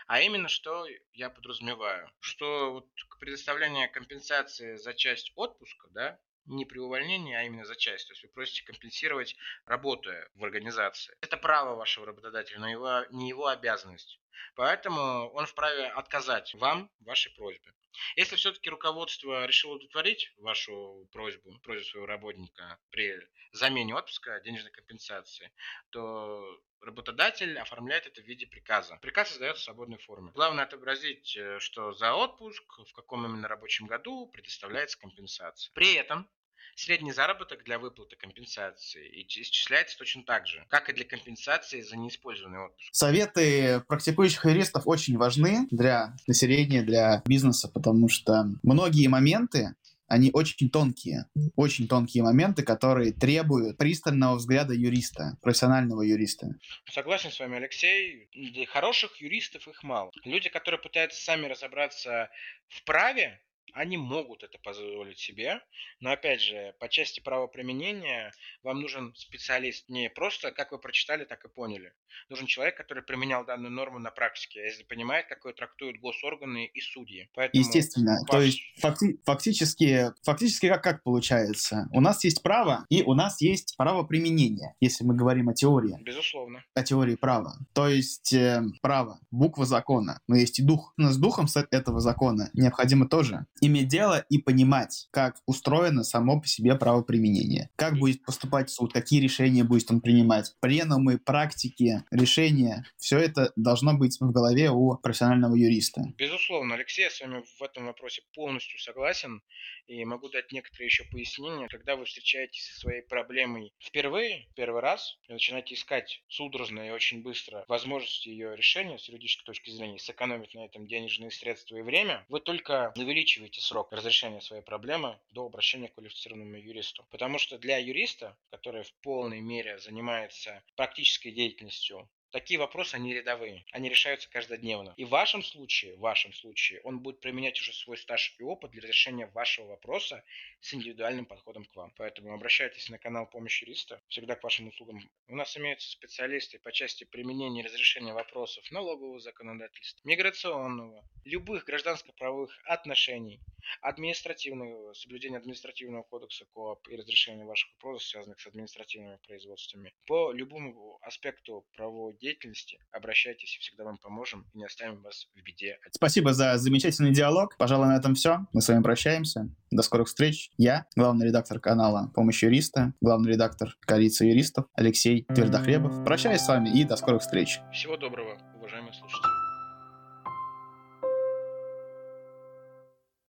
А 0.07 0.23
именно, 0.23 0.49
что 0.49 0.87
я 1.13 1.29
подразумеваю, 1.29 2.11
что 2.21 2.73
вот 2.73 2.89
предоставление 3.21 3.89
компенсации 3.89 4.77
за 4.77 4.95
часть 4.95 5.33
отпуска, 5.35 5.89
да, 5.91 6.19
не 6.47 6.65
при 6.65 6.79
увольнении, 6.79 7.35
а 7.35 7.43
именно 7.43 7.65
за 7.65 7.77
часть. 7.77 8.09
То 8.09 8.13
есть 8.13 8.23
вы 8.23 8.29
просите 8.31 8.65
компенсировать, 8.65 9.37
работая 9.67 10.29
в 10.35 10.45
организации. 10.45 11.17
Это 11.21 11.37
право 11.37 11.75
вашего 11.75 12.07
работодателя, 12.07 12.59
но 12.61 12.71
его, 12.71 13.05
не 13.11 13.29
его 13.29 13.47
обязанность. 13.47 14.21
Поэтому 14.55 15.31
он 15.31 15.47
вправе 15.47 15.89
отказать 15.89 16.55
вам 16.55 16.91
в 17.01 17.05
вашей 17.05 17.33
просьбе. 17.33 17.73
Если 18.17 18.37
все-таки 18.37 18.71
руководство 18.71 19.47
решило 19.47 19.75
удовлетворить 19.75 20.33
вашу 20.39 21.09
просьбу, 21.13 21.59
просьбу 21.63 21.85
своего 21.85 22.07
работника 22.07 22.79
при 22.91 23.17
замене 23.53 23.95
отпуска 23.95 24.41
денежной 24.41 24.73
компенсации, 24.73 25.53
то 25.91 26.61
работодатель 26.81 27.57
оформляет 27.59 28.07
это 28.07 28.21
в 28.21 28.25
виде 28.25 28.47
приказа. 28.47 28.99
Приказ 29.01 29.33
издается 29.33 29.63
в 29.63 29.65
свободной 29.65 29.99
форме. 29.99 30.33
Главное 30.35 30.65
отобразить, 30.65 31.37
э, 31.37 31.59
что 31.61 31.93
за 31.93 32.15
отпуск, 32.15 32.65
в 32.79 32.93
каком 32.93 33.25
именно 33.25 33.49
рабочем 33.49 33.87
году 33.87 34.27
предоставляется 34.27 34.99
компенсация. 34.99 35.73
При 35.75 35.95
этом 35.95 36.29
Средний 36.77 37.13
заработок 37.13 37.65
для 37.65 37.79
выплаты 37.79 38.17
компенсации 38.17 39.25
исчисляется 39.27 39.97
точно 39.99 40.25
так 40.25 40.47
же, 40.47 40.65
как 40.69 40.89
и 40.89 40.93
для 40.93 41.05
компенсации 41.05 41.81
за 41.81 41.97
неиспользованный 41.97 42.67
отпуск. 42.67 42.89
Советы 42.93 43.83
практикующих 43.89 44.45
юристов 44.45 44.87
очень 44.87 45.17
важны 45.17 45.67
для 45.71 46.17
населения, 46.27 46.83
для 46.83 47.23
бизнеса, 47.27 47.69
потому 47.69 48.09
что 48.09 48.47
многие 48.63 49.07
моменты 49.07 49.75
они 50.07 50.31
очень 50.33 50.69
тонкие, 50.69 51.27
очень 51.57 51.89
тонкие 51.89 52.23
моменты, 52.23 52.63
которые 52.63 53.13
требуют 53.13 53.79
пристального 53.79 54.37
взгляда 54.37 54.75
юриста, 54.75 55.39
профессионального 55.41 56.03
юриста. 56.03 56.49
Согласен 56.91 57.31
с 57.31 57.41
вами, 57.41 57.57
Алексей. 57.57 58.29
Хороших 58.67 59.17
юристов 59.23 59.67
их 59.67 59.83
мало. 59.83 60.11
Люди, 60.25 60.51
которые 60.51 60.81
пытаются 60.81 61.23
сами 61.23 61.47
разобраться 61.47 62.31
в 62.69 62.85
праве, 62.85 63.41
они 63.73 63.97
могут 63.97 64.43
это 64.43 64.59
позволить 64.59 65.19
себе, 65.19 65.61
но 66.01 66.13
опять 66.13 66.41
же, 66.41 66.75
по 66.79 66.89
части 66.89 67.21
правоприменения 67.21 68.33
вам 68.63 68.81
нужен 68.81 69.15
специалист 69.17 69.89
не 69.89 70.11
просто, 70.11 70.53
как 70.53 70.73
вы 70.73 70.79
прочитали, 70.79 71.25
так 71.25 71.45
и 71.45 71.49
поняли. 71.49 71.93
Нужен 72.29 72.47
человек, 72.47 72.77
который 72.77 73.03
применял 73.03 73.45
данную 73.45 73.73
норму 73.73 73.99
на 73.99 74.11
практике, 74.11 74.63
если 74.65 74.85
понимает, 74.85 75.27
как 75.29 75.45
ее 75.45 75.53
трактуют 75.53 75.99
госорганы 75.99 76.67
и 76.67 76.81
судьи. 76.81 77.29
Поэтому 77.35 77.63
Естественно. 77.63 78.19
Ваш... 78.21 78.31
То 78.31 78.41
есть 78.41 78.61
факти- 78.81 79.19
фактически, 79.25 80.13
фактически 80.23 80.69
как, 80.69 80.83
как 80.83 81.03
получается? 81.03 81.89
У 81.93 82.01
нас 82.01 82.23
есть 82.25 82.43
право 82.43 82.87
и 82.89 83.03
у 83.03 83.15
нас 83.15 83.41
есть 83.41 83.77
право 83.77 84.05
применения, 84.05 84.75
если 84.81 85.05
мы 85.05 85.15
говорим 85.15 85.49
о 85.49 85.55
теории. 85.55 85.97
Безусловно. 86.01 86.65
О 86.75 86.83
теории 86.83 87.17
права. 87.17 87.59
То 87.73 87.89
есть 87.89 88.33
э, 88.33 88.63
право, 88.83 89.19
буква 89.31 89.67
закона, 89.67 90.21
но 90.29 90.37
есть 90.37 90.61
и 90.61 90.63
дух. 90.63 90.93
Но 90.97 91.11
с 91.11 91.19
духом 91.19 91.47
этого 91.71 92.01
закона 92.01 92.51
необходимо 92.53 93.09
тоже 93.09 93.47
иметь 93.61 93.89
дело 93.89 94.25
и 94.29 94.39
понимать, 94.39 95.09
как 95.11 95.37
устроено 95.47 96.05
само 96.05 96.41
по 96.41 96.47
себе 96.47 96.75
правоприменение, 96.75 97.71
как 97.77 97.99
будет 97.99 98.25
поступать 98.25 98.71
суд, 98.71 98.93
какие 98.93 99.21
решения 99.21 99.65
будет 99.65 99.91
он 99.91 100.01
принимать, 100.01 100.55
пленумы, 100.61 101.19
практики, 101.19 102.03
решения, 102.11 102.85
все 102.97 103.19
это 103.19 103.53
должно 103.57 103.95
быть 103.95 104.19
в 104.21 104.31
голове 104.31 104.71
у 104.71 104.97
профессионального 104.97 105.55
юриста. 105.55 106.03
Безусловно, 106.17 106.75
Алексей, 106.75 107.03
я 107.03 107.11
с 107.11 107.21
вами 107.21 107.43
в 107.59 107.63
этом 107.63 107.87
вопросе 107.87 108.23
полностью 108.35 108.79
согласен 108.79 109.43
и 109.87 110.05
могу 110.05 110.29
дать 110.29 110.53
некоторые 110.53 110.87
еще 110.87 111.05
пояснения. 111.05 111.69
Когда 111.69 111.97
вы 111.97 112.05
встречаетесь 112.05 112.67
со 112.73 112.81
своей 112.81 113.03
проблемой 113.03 113.73
впервые, 113.81 114.49
первый 114.55 114.81
раз, 114.81 115.19
и 115.29 115.33
начинаете 115.33 115.75
искать 115.75 116.23
судорожно 116.29 116.87
и 116.87 116.91
очень 116.91 117.23
быстро 117.23 117.65
возможности 117.69 118.29
ее 118.29 118.57
решения 118.57 118.99
с 118.99 119.09
юридической 119.09 119.45
точки 119.45 119.71
зрения, 119.71 119.99
сэкономить 119.99 120.55
на 120.55 120.65
этом 120.65 120.87
денежные 120.87 121.31
средства 121.31 121.77
и 121.77 121.83
время, 121.83 122.25
вы 122.29 122.41
только 122.41 122.93
увеличиваете 122.97 123.44
срок 123.53 123.93
разрешения 123.93 124.41
своей 124.41 124.63
проблемы 124.63 125.19
до 125.31 125.47
обращения 125.47 125.89
к 125.89 125.95
квалифицированному 125.95 126.57
юристу. 126.57 127.07
Потому 127.11 127.39
что 127.39 127.59
для 127.59 127.79
юриста, 127.79 128.37
который 128.51 128.83
в 128.83 128.93
полной 129.03 129.41
мере 129.41 129.79
занимается 129.79 130.63
практической 130.77 131.31
деятельностью 131.31 132.09
Такие 132.35 132.59
вопросы, 132.59 132.97
они 132.97 133.15
рядовые, 133.15 133.65
они 133.71 133.89
решаются 133.89 134.29
каждодневно. 134.29 134.93
И 134.97 135.05
в 135.05 135.11
вашем 135.11 135.41
случае, 135.41 135.95
в 135.95 136.01
вашем 136.01 136.33
случае, 136.33 136.81
он 136.81 136.99
будет 136.99 137.21
применять 137.21 137.61
уже 137.61 137.73
свой 137.73 137.97
стаж 137.97 138.35
и 138.41 138.43
опыт 138.43 138.73
для 138.73 138.83
разрешения 138.83 139.27
вашего 139.27 139.67
вопроса 139.67 140.25
с 140.61 140.75
индивидуальным 140.75 141.27
подходом 141.27 141.65
к 141.65 141.77
вам. 141.77 141.93
Поэтому 141.97 142.35
обращайтесь 142.35 142.89
на 142.89 142.99
канал 142.99 143.31
«Помощь 143.31 143.63
юриста», 143.63 144.03
всегда 144.09 144.35
к 144.35 144.43
вашим 144.43 144.67
услугам. 144.67 145.09
У 145.29 145.37
нас 145.37 145.57
имеются 145.57 145.89
специалисты 145.89 146.59
по 146.59 146.73
части 146.73 147.05
применения 147.05 147.61
и 147.61 147.65
разрешения 147.65 148.13
вопросов 148.13 148.69
налогового 148.73 149.21
законодательства, 149.21 150.01
миграционного, 150.03 151.09
любых 151.25 151.65
гражданско-правовых 151.67 152.51
отношений, 152.65 153.41
административного, 153.81 154.93
соблюдения 154.95 155.39
административного 155.39 156.03
кодекса 156.03 156.47
КОАП 156.47 156.89
и 156.89 156.97
разрешения 156.97 157.45
ваших 157.45 157.71
вопросов, 157.75 158.09
связанных 158.09 158.41
с 158.41 158.47
административными 158.49 159.19
производствами. 159.25 159.95
По 160.07 160.33
любому 160.33 160.99
аспекту 161.01 161.65
правовой 161.75 162.15
деятельности 162.25 162.79
обращайтесь, 162.91 163.59
всегда 163.61 163.85
вам 163.85 163.99
поможем 163.99 164.47
и 164.55 164.59
не 164.59 164.65
оставим 164.65 165.03
вас 165.03 165.29
в 165.35 165.43
беде. 165.43 165.79
Спасибо 165.91 166.33
за 166.33 166.57
замечательный 166.57 167.13
диалог. 167.13 167.57
Пожалуй, 167.59 167.89
на 167.89 167.97
этом 167.97 168.15
все. 168.15 168.47
Мы 168.53 168.63
с 168.63 168.69
вами 168.69 168.83
прощаемся. 168.83 169.51
До 169.71 169.83
скорых 169.83 170.09
встреч. 170.09 170.51
Я, 170.57 170.87
главный 170.97 171.27
редактор 171.27 171.61
канала 171.61 172.11
«Помощь 172.15 172.43
юриста», 172.43 172.95
главный 173.01 173.33
редактор 173.33 173.77
коалиции 173.81 174.29
юристов 174.29 174.67
Алексей 174.75 175.25
Твердохлебов. 175.25 176.05
Прощаюсь 176.05 176.41
с 176.41 176.49
вами 176.49 176.71
и 176.71 176.85
до 176.85 176.97
скорых 176.97 177.21
встреч. 177.23 177.61
Всего 177.73 177.97
доброго, 177.97 178.39
уважаемые 178.57 178.95
слушатели. 178.95 179.34